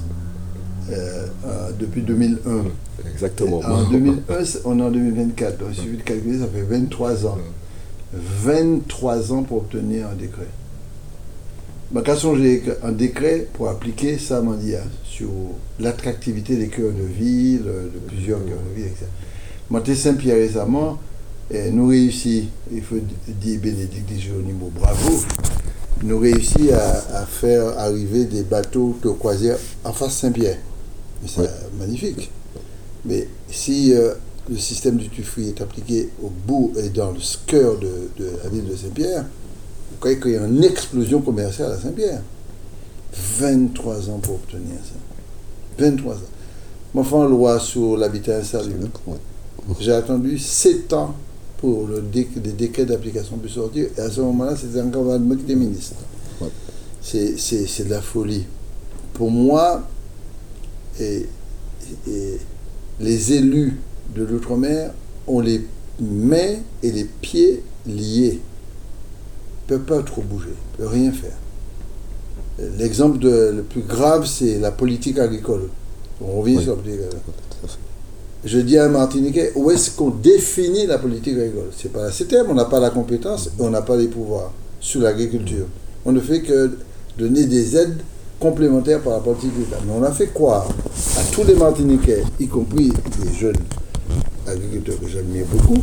euh, 0.92 1.70
depuis 1.80 2.02
2001. 2.02 2.66
Exactement. 3.12 3.60
en 3.60 3.90
2001, 3.90 4.22
on 4.66 4.80
est 4.80 4.82
en 4.82 4.92
2024. 4.92 5.58
Donc, 5.58 5.70
il 5.72 5.76
suffit 5.76 5.98
de 5.98 6.02
calculer, 6.02 6.40
ça 6.40 6.48
fait 6.48 6.62
23 6.62 7.26
ans. 7.26 7.38
23 8.14 9.32
ans 9.34 9.44
pour 9.44 9.58
obtenir 9.58 10.08
un 10.08 10.16
décret. 10.16 10.48
Ma 11.92 12.02
question, 12.02 12.36
j'ai 12.36 12.64
un 12.84 12.92
décret 12.92 13.48
pour 13.54 13.70
appliquer 13.70 14.18
ça, 14.18 14.42
dit, 14.60 14.74
sur 15.04 15.30
l'attractivité 15.80 16.56
des 16.56 16.68
cœurs 16.68 16.94
de 16.94 17.04
ville, 17.04 17.64
de 17.64 18.00
plusieurs 18.08 18.40
cœurs 18.46 18.60
de 18.70 18.76
ville, 18.76 18.88
etc. 18.88 19.06
Monté 19.70 19.96
Saint-Pierre 19.96 20.38
récemment, 20.38 21.00
et 21.50 21.70
nous 21.70 21.88
réussi, 21.88 22.50
il 22.72 22.82
faut 22.82 22.96
dire 23.28 23.60
Bénédicte 23.60 24.10
niveau 24.10 24.72
bravo, 24.74 25.22
nous 26.04 26.20
réussi 26.20 26.72
à, 26.72 27.26
faire 27.26 27.78
arriver 27.78 28.26
des 28.26 28.44
bateaux 28.44 28.98
de 29.04 29.10
croisière 29.10 29.58
en 29.84 29.92
face 29.92 30.14
Saint-Pierre. 30.18 30.58
C'est 31.28 31.50
magnifique. 31.80 32.32
Mais 33.06 33.28
si 33.50 33.94
euh, 33.94 34.14
le 34.50 34.58
système 34.58 34.98
du 34.98 35.10
Tufri 35.10 35.50
est 35.50 35.62
appliqué 35.62 36.10
au 36.24 36.30
bout 36.30 36.74
et 36.78 36.90
dans 36.90 37.12
le 37.12 37.20
cœur 37.46 37.78
de, 37.78 38.10
la 38.44 38.50
ville 38.50 38.66
de 38.68 38.76
Saint-Pierre, 38.76 39.24
vous 39.24 39.98
croyez 40.00 40.20
qu'il 40.20 40.32
y 40.32 40.38
a 40.38 40.46
une 40.46 40.64
explosion 40.64 41.22
commerciale 41.22 41.72
à 41.72 41.78
Saint-Pierre? 41.78 42.22
23 43.14 44.10
ans 44.10 44.20
pour 44.20 44.36
obtenir 44.36 44.78
ça. 44.84 44.96
23 45.84 46.14
ans. 46.14 46.18
Mon 46.94 47.02
enfant, 47.02 47.26
loi 47.26 47.60
sur 47.60 47.98
l'habitat 47.98 48.38
installé. 48.38 48.74
J'ai 49.80 49.94
attendu 49.94 50.38
7 50.38 50.94
ans 50.94 51.16
pour 51.58 51.88
le 51.88 52.04
les 52.14 52.52
décrets 52.52 52.86
d'application 52.86 53.38
puissent 53.38 53.54
sortir. 53.54 53.88
Et 53.98 54.02
à 54.02 54.10
ce 54.10 54.22
moment-là, 54.22 54.56
c'était 54.56 54.82
encore 54.82 55.04
Valmec 55.04 55.46
des 55.46 55.56
ministres. 55.56 55.96
C'est 57.02 57.84
de 57.86 57.90
la 57.90 58.02
folie. 58.02 58.46
Pour 59.14 59.30
moi, 59.30 59.84
et, 61.02 61.28
les 63.00 63.34
élus 63.34 63.78
de 64.16 64.24
l'outre-mer 64.24 64.92
ont 65.28 65.40
les 65.40 65.66
mains 66.00 66.58
et 66.84 66.92
les 66.92 67.06
pieds 67.06 67.64
liés. 67.88 68.40
Ils 69.70 69.74
ne 69.74 69.78
peuvent 69.78 69.86
pas 69.86 70.04
trop 70.04 70.22
bouger, 70.22 70.50
ils 70.50 70.82
ne 70.82 70.86
peuvent 70.86 70.94
rien 70.94 71.12
faire. 71.12 71.38
L'exemple 72.78 73.20
le 73.26 73.64
plus 73.64 73.82
grave, 73.82 74.26
c'est 74.26 74.60
la 74.60 74.72
politique 74.72 75.18
agricole. 75.18 75.70
On 76.22 76.42
revient 76.42 76.62
sur 76.62 76.76
la 76.76 76.82
politique 76.82 77.06
agricole 77.06 77.32
je 78.44 78.60
dis 78.60 78.78
à 78.78 78.86
un 78.86 78.90
Martiniquais, 78.90 79.52
où 79.56 79.70
est-ce 79.70 79.92
qu'on 79.92 80.10
définit 80.10 80.88
la 80.88 80.98
politique 80.98 81.38
agricole? 81.38 81.70
C'est 81.78 81.92
pas 81.92 82.04
la 82.04 82.12
CTM, 82.12 82.48
on 82.50 82.56
n'a 82.56 82.66
pas 82.66 82.80
la 82.80 82.90
compétence 82.90 83.48
et 83.48 83.62
on 83.62 83.70
n'a 83.70 83.82
pas 83.82 83.96
les 83.96 84.08
pouvoirs 84.08 84.52
sur 84.80 85.02
l'agriculture. 85.02 85.66
On 86.06 86.12
ne 86.12 86.20
fait 86.20 86.42
que 86.42 86.72
donner 87.18 87.46
des 87.46 87.78
aides 87.78 88.02
complémentaires 88.42 89.00
par 89.00 89.14
la 89.14 89.20
politique 89.20 89.58
d'État. 89.58 89.78
Mais 89.86 89.94
on 89.98 90.04
a 90.04 90.12
fait 90.12 90.34
croire 90.34 90.68
à 90.68 91.24
tous 91.32 91.44
les 91.46 91.54
Martiniquais, 91.54 92.24
y 92.40 92.48
compris 92.48 92.92
les 93.24 93.34
jeunes 93.34 93.56
agriculteurs 94.48 95.00
que 95.00 95.08
j'admire 95.08 95.46
beaucoup, 95.46 95.82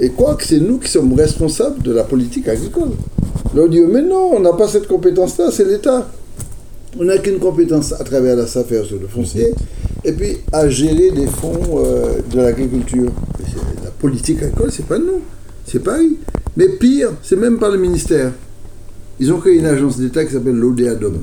et 0.00 0.10
quoi 0.10 0.34
que 0.34 0.44
c'est 0.44 0.58
nous 0.58 0.78
qui 0.78 0.90
sommes 0.90 1.12
responsables 1.12 1.82
de 1.82 1.92
la 1.92 2.02
politique 2.02 2.48
agricole. 2.48 2.90
Leur 3.54 3.68
dit, 3.68 3.80
mais 3.80 4.02
non, 4.02 4.30
on 4.32 4.40
n'a 4.40 4.52
pas 4.54 4.66
cette 4.66 4.88
compétence-là, 4.88 5.50
c'est 5.52 5.64
l'État. 5.64 6.08
On 6.98 7.04
n'a 7.04 7.18
qu'une 7.18 7.38
compétence 7.38 7.92
à 7.92 8.02
travers 8.02 8.34
la 8.34 8.46
SAFER 8.46 8.84
sur 8.84 8.98
le 8.98 9.06
foncier 9.06 9.52
et 10.04 10.12
puis 10.12 10.38
à 10.52 10.68
gérer 10.68 11.10
des 11.10 11.26
fonds 11.26 11.78
euh, 11.78 12.20
de 12.30 12.40
l'agriculture. 12.40 13.10
La 13.84 13.90
politique 13.90 14.42
agricole, 14.42 14.70
c'est 14.72 14.86
pas 14.86 14.98
nous, 14.98 15.20
c'est 15.66 15.80
Paris. 15.80 16.16
Mais 16.56 16.68
pire, 16.68 17.10
c'est 17.22 17.36
même 17.36 17.58
pas 17.58 17.70
le 17.70 17.78
ministère. 17.78 18.32
Ils 19.20 19.32
ont 19.32 19.38
créé 19.38 19.58
une 19.58 19.66
agence 19.66 19.98
d'État 19.98 20.24
qui 20.24 20.32
s'appelle 20.32 20.56
l'ODEADOM. 20.56 21.22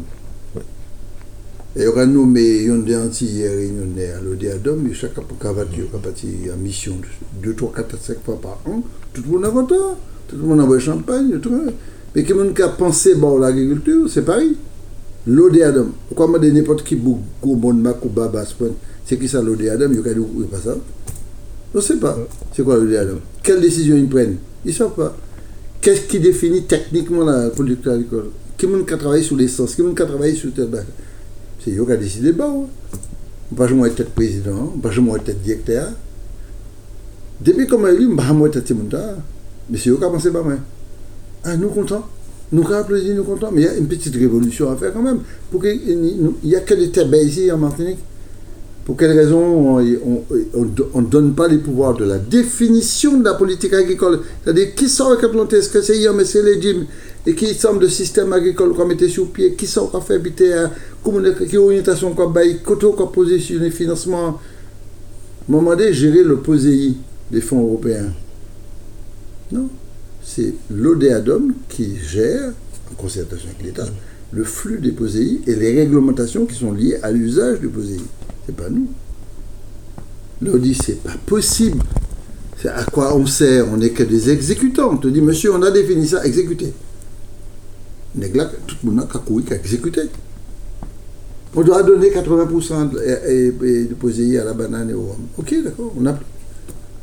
Et 1.73 1.87
on 1.87 1.97
a 1.97 2.05
nommé 2.05 2.63
Yondé 2.63 2.97
Anti 2.97 3.25
hier, 3.25 3.49
à 3.49 4.21
l'ODEADOM, 4.21 4.87
et 4.87 4.93
chaque 4.93 5.13
cavatier 5.39 5.85
a 5.93 5.97
parti 5.99 6.27
en 6.53 6.57
mission 6.57 6.97
2, 7.41 7.53
3, 7.53 7.71
4, 7.77 7.97
5 7.97 8.17
fois 8.25 8.41
par 8.41 8.59
an. 8.65 8.83
Tout 9.13 9.21
le 9.25 9.31
monde 9.31 9.45
a 9.45 9.49
voté, 9.49 9.75
tout 10.27 10.35
le 10.35 10.41
monde 10.41 10.59
a 10.59 10.65
boit 10.65 10.79
champagne. 10.79 11.39
Tout 11.41 11.49
le 11.49 11.57
monde. 11.57 11.73
Mais 12.13 12.25
qui 12.25 12.61
a 12.61 12.67
pensé 12.67 13.15
bon, 13.15 13.37
l'agriculture, 13.37 14.09
c'est 14.09 14.23
Paris. 14.23 14.57
L'ode 15.25 15.61
Adam. 15.61 15.87
Pourquoi 16.09 16.27
m'a 16.27 16.39
dit 16.39 16.51
n'importe 16.51 16.83
qui 16.83 16.97
gros 16.97 17.55
bon 17.55 17.73
mac 17.73 18.03
ou 18.03 18.09
baba 18.09 18.43
C'est 19.05 19.17
qui 19.17 19.29
ça 19.29 19.41
l'ode 19.41 19.61
Adam 19.61 19.87
Il 19.91 19.95
y 19.95 19.99
a 19.99 20.47
pas 20.47 20.57
ça? 20.57 20.75
Je 21.73 21.77
ne 21.77 21.81
sais 21.81 21.97
pas. 21.97 22.17
C'est 22.53 22.63
quoi 22.63 22.75
l'ode 22.75 22.93
Adam 22.95 23.19
Quelle 23.41 23.61
décision 23.61 23.95
ils 23.95 24.09
prennent? 24.09 24.37
Ils 24.65 24.71
ne 24.71 24.73
savent 24.73 24.93
pas. 24.93 25.15
Qu'est-ce 25.79 26.01
qui 26.01 26.19
définit 26.19 26.63
techniquement 26.63 27.23
la 27.23 27.49
politique 27.49 27.87
agricole? 27.87 28.31
Qui 28.57 28.67
m'a 28.67 28.83
travaillé 28.83 29.23
sur 29.23 29.37
l'essence? 29.37 29.73
Qui 29.73 29.83
m'a 29.83 29.93
travaillé 29.93 30.35
sur 30.35 30.53
tel 30.53 30.67
bac 30.67 30.85
C'est 31.63 31.71
eux 31.71 31.85
qui 31.85 31.91
ont 31.91 31.97
décidé 31.97 32.31
bah, 32.31 32.47
On 32.49 32.67
ne 33.51 33.57
pas 33.57 33.67
jamais 33.67 33.87
être 33.87 34.09
président, 34.11 34.73
pas 34.81 34.91
jamais 34.91 35.13
être 35.13 35.41
directeur. 35.41 35.89
Depuis 37.39 37.67
m'a 37.77 37.91
élu, 37.91 38.07
on 38.07 38.11
ne 38.11 38.15
pas 38.15 38.27
jamais 38.27 38.45
être 38.47 38.73
Mais 39.69 39.77
c'est 39.77 39.89
eux 39.89 39.97
qui 39.97 40.03
ont 40.03 40.11
pensé 40.11 40.31
pas 40.31 40.41
moi. 40.41 40.55
Ah, 41.43 41.57
nous 41.57 41.69
contents 41.69 42.07
nous 42.51 42.73
applaudissons, 42.73 43.15
nous 43.15 43.23
contents, 43.23 43.49
mais 43.51 43.61
il 43.61 43.65
y 43.65 43.67
a 43.67 43.75
une 43.75 43.87
petite 43.87 44.15
révolution 44.15 44.69
à 44.69 44.75
faire 44.75 44.93
quand 44.93 45.01
même. 45.01 45.19
Pour 45.49 45.65
il 45.65 46.33
n'y 46.43 46.55
a 46.55 46.59
que 46.59 46.73
des 46.73 46.89
terres 46.89 47.13
ici 47.13 47.51
en 47.51 47.57
Martinique. 47.57 47.99
Pour 48.83 48.97
quelle 48.97 49.17
raison 49.17 49.77
on 49.79 51.01
ne 51.01 51.05
donne 51.05 51.33
pas 51.33 51.47
les 51.47 51.59
pouvoirs 51.59 51.93
de 51.93 52.03
la 52.03 52.17
définition 52.17 53.17
de 53.19 53.23
la 53.23 53.35
politique 53.35 53.73
agricole? 53.73 54.19
C'est-à-dire, 54.43 54.75
qui 54.75 54.89
sort 54.89 55.11
avec 55.13 55.31
planter 55.31 55.57
Est-ce 55.57 55.69
que 55.69 55.81
c'est 55.81 55.97
mais 56.13 56.25
c'est 56.25 56.43
les 56.43 56.57
Et 57.25 57.35
qui 57.35 57.53
semble 57.53 57.79
de 57.79 57.87
système 57.87 58.33
agricole 58.33 58.73
qu'on 58.73 58.85
mettait 58.85 59.09
sur 59.09 59.29
pied 59.31 59.53
Qui 59.53 59.67
sort 59.67 59.95
à 59.95 60.01
faire 60.01 60.17
habiter 60.17 60.53
à 60.53 60.71
Qui 61.47 61.57
orientation 61.57 62.13
quoi 62.13 62.27
bail 62.27 62.59
Côté 62.63 62.87
financements 63.71 64.27
À 64.27 64.29
un 64.29 64.37
moment 65.47 65.75
donné, 65.75 65.93
gérer 65.93 66.23
le 66.23 66.37
POSEI 66.37 66.95
des 67.31 67.41
fonds 67.41 67.61
européens. 67.61 68.11
Non 69.51 69.69
c'est 70.23 70.53
l'ODEADOM 70.69 71.53
qui 71.67 71.97
gère, 71.97 72.51
en 72.91 72.95
concertation 72.95 73.49
avec 73.49 73.65
l'État, 73.65 73.87
le 74.31 74.43
flux 74.43 74.79
des 74.79 74.91
POSEI 74.91 75.41
et 75.47 75.55
les 75.55 75.75
réglementations 75.75 76.45
qui 76.45 76.55
sont 76.55 76.71
liées 76.71 76.97
à 77.01 77.11
l'usage 77.11 77.59
du 77.59 77.67
POSEI. 77.67 77.99
C'est 78.45 78.55
pas 78.55 78.69
nous. 78.69 78.87
L'on 80.41 80.57
dit 80.57 80.75
c'est 80.75 81.01
pas 81.03 81.15
possible. 81.25 81.83
C'est 82.61 82.69
à 82.69 82.83
quoi 82.85 83.15
on 83.15 83.25
sert? 83.25 83.67
On 83.73 83.77
n'est 83.77 83.89
que 83.89 84.03
des 84.03 84.29
exécutants. 84.29 84.91
On 84.93 84.97
te 84.97 85.07
dit, 85.07 85.21
monsieur, 85.21 85.51
on 85.51 85.61
a 85.63 85.71
défini 85.71 86.07
ça, 86.07 86.23
exécutez. 86.23 86.71
Là, 88.15 88.45
tout 88.67 88.75
le 88.83 88.91
monde 88.91 89.07
a 89.09 89.55
exécuté. 89.55 90.01
On 91.55 91.61
doit 91.63 91.83
donner 91.83 92.09
80% 92.09 92.91
de, 92.91 93.93
POSEI 93.93 94.39
à 94.39 94.45
la 94.45 94.53
banane 94.53 94.89
et 94.89 94.93
au 94.93 95.01
rhum. 95.01 95.27
Ok, 95.37 95.55
d'accord, 95.63 95.93
on 95.99 96.05
a 96.05 96.17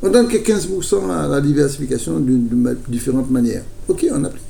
on 0.01 0.11
donne 0.11 0.29
que 0.29 0.37
15% 0.37 1.11
à 1.11 1.27
la 1.27 1.40
diversification 1.40 2.21
d'une 2.21 2.77
différente 2.87 3.31
manière. 3.31 3.62
Ok, 3.88 4.07
on 4.12 4.23
applique. 4.23 4.44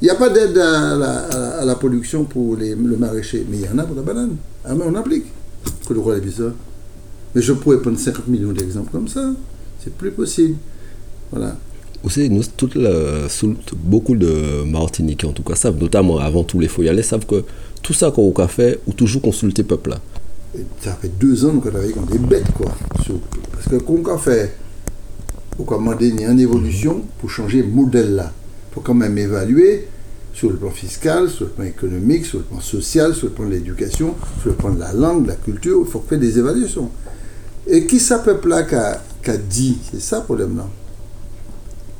Il 0.00 0.04
n'y 0.04 0.10
a 0.10 0.14
pas 0.14 0.28
d'aide 0.28 0.56
à, 0.58 1.64
la, 1.64 1.74
production 1.74 2.24
pour 2.24 2.56
le 2.56 2.96
maraîcher, 2.96 3.44
mais 3.50 3.56
il 3.56 3.64
y 3.64 3.68
en 3.68 3.78
a 3.78 3.84
pour 3.84 3.96
la 3.96 4.02
banane. 4.02 4.36
Ah, 4.64 4.74
mais 4.74 4.84
on 4.86 4.94
applique. 4.94 5.24
Que 5.88 5.94
le 5.94 6.00
roi 6.00 6.18
bizarre. 6.20 6.52
Mais 7.34 7.42
je 7.42 7.52
pourrais 7.54 7.78
prendre 7.80 7.98
50 7.98 8.28
millions 8.28 8.52
d'exemples 8.52 8.92
comme 8.92 9.08
ça. 9.08 9.32
C'est 9.82 9.92
plus 9.92 10.12
possible. 10.12 10.56
Voilà. 11.32 11.56
Savez, 12.08 12.28
nous, 12.28 12.42
beaucoup 13.74 14.14
de 14.14 14.62
Martiniquais, 14.64 15.26
en 15.26 15.32
tout 15.32 15.42
cas, 15.42 15.56
savent, 15.56 15.78
notamment 15.78 16.18
avant 16.18 16.44
tous 16.44 16.60
les 16.60 16.68
foyers, 16.68 17.02
savent 17.02 17.26
que 17.26 17.42
tout 17.82 17.92
ça 17.92 18.12
qu'on 18.12 18.32
a 18.32 18.46
fait, 18.46 18.78
ou 18.86 18.92
toujours 18.92 19.22
consulter 19.22 19.62
le 19.62 19.68
peuple 19.68 19.90
là 19.90 20.00
ça 20.80 20.92
fait 21.00 21.10
deux 21.18 21.44
ans 21.44 21.58
qu'on 21.58 21.70
travaille 21.70 21.92
comme 21.92 22.06
des 22.06 22.18
bêtes, 22.18 22.52
quoi. 22.52 22.72
parce 23.52 23.68
que 23.68 23.76
qu'on 23.76 24.04
a 24.06 24.18
fait, 24.18 24.54
on 25.58 25.90
a 25.90 26.02
une 26.02 26.40
évolution 26.40 27.02
pour 27.18 27.30
changer 27.30 27.62
le 27.62 27.68
modèle 27.68 28.14
là. 28.14 28.32
Il 28.70 28.74
faut 28.74 28.80
quand 28.80 28.94
même 28.94 29.16
évaluer 29.16 29.88
sur 30.34 30.50
le 30.50 30.56
plan 30.56 30.70
fiscal, 30.70 31.30
sur 31.30 31.46
le 31.46 31.50
plan 31.50 31.64
économique, 31.64 32.26
sur 32.26 32.38
le 32.38 32.44
plan 32.44 32.60
social, 32.60 33.14
sur 33.14 33.28
le 33.28 33.32
plan 33.32 33.46
de 33.46 33.52
l'éducation, 33.52 34.14
sur 34.40 34.50
le 34.50 34.56
plan 34.56 34.70
de 34.70 34.80
la 34.80 34.92
langue, 34.92 35.22
de 35.22 35.28
la 35.28 35.36
culture, 35.36 35.82
il 35.84 35.90
faut 35.90 36.04
faire 36.06 36.18
des 36.18 36.38
évaluations. 36.38 36.90
Et 37.66 37.86
qui 37.86 37.98
ça 37.98 38.18
peuple 38.18 38.48
là 38.48 38.62
qui 38.62 38.74
qu'a 39.22 39.36
dit. 39.36 39.78
C'est 39.90 40.00
ça 40.00 40.18
le 40.18 40.24
problème 40.24 40.56
là? 40.56 40.68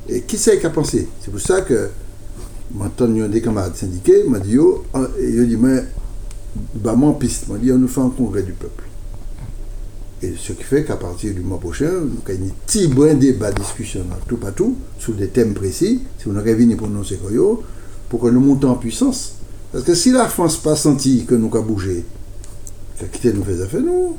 Et 0.08 0.22
qui 0.22 0.38
c'est 0.38 0.58
qui 0.58 0.66
a 0.66 0.70
pensé? 0.70 1.08
C'est 1.20 1.30
pour 1.30 1.40
ça 1.40 1.62
que 1.62 1.88
m'entend 2.72 3.08
des 3.08 3.40
camarades 3.40 3.76
syndiqués 3.76 4.24
m'a 4.24 4.38
dit 4.38 4.52
yo, 4.52 4.84
et 5.20 5.32
je 5.32 5.42
dis 5.42 5.56
mais 5.56 5.82
bah 6.74 6.94
mon 6.94 7.12
piste 7.12 7.48
m'a 7.48 7.58
dit 7.58 7.72
on 7.72 7.78
nous 7.78 7.88
fait 7.88 8.00
un 8.00 8.10
congrès 8.10 8.42
du 8.42 8.52
peuple. 8.52 8.84
Et 10.22 10.32
ce 10.38 10.52
qui 10.52 10.62
fait 10.62 10.84
qu'à 10.84 10.96
partir 10.96 11.34
du 11.34 11.40
mois 11.40 11.60
prochain, 11.60 11.90
nous 11.90 12.18
avons 12.26 12.44
un 12.44 12.48
petit 12.66 12.88
brin 12.88 13.14
débat, 13.14 13.52
discussion, 13.52 14.00
tout 14.26 14.38
partout, 14.38 14.74
sur 14.98 15.12
des 15.12 15.28
thèmes 15.28 15.52
précis, 15.52 16.02
si 16.18 16.28
on 16.28 16.36
aurait 16.36 16.54
venu 16.54 16.74
nous 16.74 17.62
pour 18.08 18.20
que 18.20 18.28
nous 18.28 18.40
montions 18.40 18.70
en 18.70 18.76
puissance. 18.76 19.34
Parce 19.72 19.84
que 19.84 19.94
si 19.94 20.12
la 20.12 20.26
France 20.28 20.56
n'a 20.56 20.70
pas 20.70 20.76
senti 20.76 21.26
que 21.26 21.34
nous 21.34 21.48
avons 21.54 21.66
bougé, 21.66 22.04
qu'à 22.98 23.06
quitter 23.06 23.32
nous 23.34 23.44
faisait 23.44 23.64
affaires, 23.64 23.82
nous, 23.82 24.16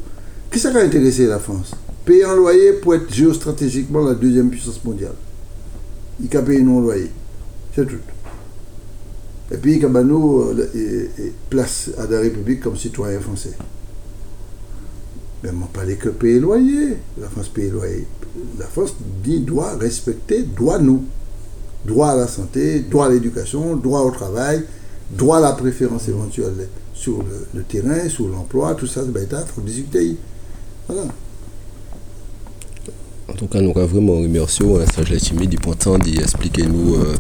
qui 0.52 0.60
ça 0.60 0.70
a 0.70 0.80
intéressé 0.84 1.26
la 1.26 1.40
France? 1.40 1.72
Payer 2.06 2.26
un 2.26 2.36
loyer 2.36 2.74
pour 2.74 2.94
être 2.94 3.12
géostratégiquement 3.12 4.06
la 4.06 4.14
deuxième 4.14 4.50
puissance 4.50 4.84
mondiale. 4.84 5.16
Il 6.20 6.36
a 6.36 6.42
payé 6.42 6.62
nos 6.62 6.82
loyer. 6.82 7.12
C'est 7.76 7.86
tout. 7.86 7.96
Et 9.52 9.58
puis, 9.58 9.78
il 9.78 9.86
a 9.86 10.04
nous 10.04 10.52
place 11.50 11.92
à 11.98 12.06
la 12.08 12.20
République 12.20 12.62
comme 12.62 12.76
citoyen 12.76 13.20
français. 13.20 13.54
Mais 15.44 15.50
on 15.52 15.68
parlé 15.68 15.96
que 15.96 16.10
payer 16.10 16.40
loyer. 16.40 16.98
La 17.20 17.30
France 17.30 17.50
paye 17.50 17.70
loyer. 17.70 18.08
La 18.60 18.66
France 18.66 18.96
dit 19.24 19.40
doit 19.40 19.76
respecter, 19.76 20.44
doit 20.44 20.80
nous. 20.80 21.04
Droit 21.86 22.10
à 22.10 22.16
la 22.16 22.28
santé, 22.28 22.80
droit 22.80 23.06
à 23.06 23.10
l'éducation, 23.10 23.76
droit 23.76 24.02
au 24.02 24.12
travail, 24.12 24.64
droit 25.12 25.38
à 25.38 25.42
la 25.42 25.54
préférence 25.54 26.10
éventuelle 26.10 26.68
sur 26.94 27.24
le, 27.54 27.64
terrain, 27.64 28.10
sur 28.10 28.28
l'emploi, 28.28 28.76
tout 28.76 28.88
ça, 28.88 29.04
il 29.06 29.28
faut 29.54 29.62
discuter. 29.62 30.18
Voilà. 30.88 31.04
En 33.30 33.34
tout 33.34 33.48
cas, 33.48 33.60
nous 33.60 33.74
vraiment 33.74 34.14
remercier 34.14 34.66
hein, 34.66 34.86
Serge 34.94 35.18
Timide 35.18 35.50
du 35.50 35.58
temps 35.58 35.98
d'expliquer 36.00 36.66
nous 36.66 36.96
euh, 36.96 37.16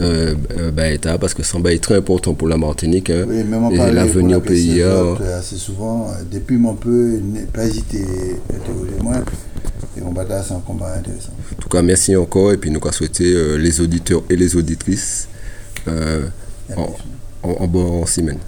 euh, 0.00 0.34
euh 0.58 1.18
parce 1.18 1.34
que 1.34 1.42
ça 1.44 1.58
est 1.66 1.82
très 1.82 1.96
important 1.96 2.34
pour 2.34 2.48
la 2.48 2.56
Martinique 2.56 3.10
hein, 3.10 3.24
oui, 3.28 3.44
même 3.44 3.70
et 3.70 3.92
l'avenir 3.92 4.38
au 4.38 4.40
pays. 4.40 4.82
Hein. 4.82 5.14
Assez 5.38 5.56
souvent, 5.56 6.08
depuis 6.30 6.56
mon 6.56 6.74
peu, 6.74 7.20
pas 7.52 7.64
hésiter 7.64 8.02
à 8.50 8.56
interroger 8.56 8.92
moi. 9.02 9.16
Et 9.96 10.02
on 10.02 10.12
va 10.12 10.24
c'est 10.42 10.54
un 10.54 10.60
combat 10.60 10.94
intéressant. 10.96 11.32
En 11.52 11.60
tout 11.62 11.68
cas, 11.68 11.82
merci 11.82 12.16
encore 12.16 12.52
et 12.52 12.56
puis 12.56 12.70
nous 12.70 12.80
allons 12.82 12.92
souhaiter 12.92 13.32
euh, 13.32 13.56
les 13.56 13.80
auditeurs 13.80 14.22
et 14.28 14.36
les 14.36 14.56
auditrices 14.56 15.28
en, 15.86 16.94
en, 17.42 17.50
en 17.50 17.66
bonne 17.68 18.06
semaine. 18.06 18.38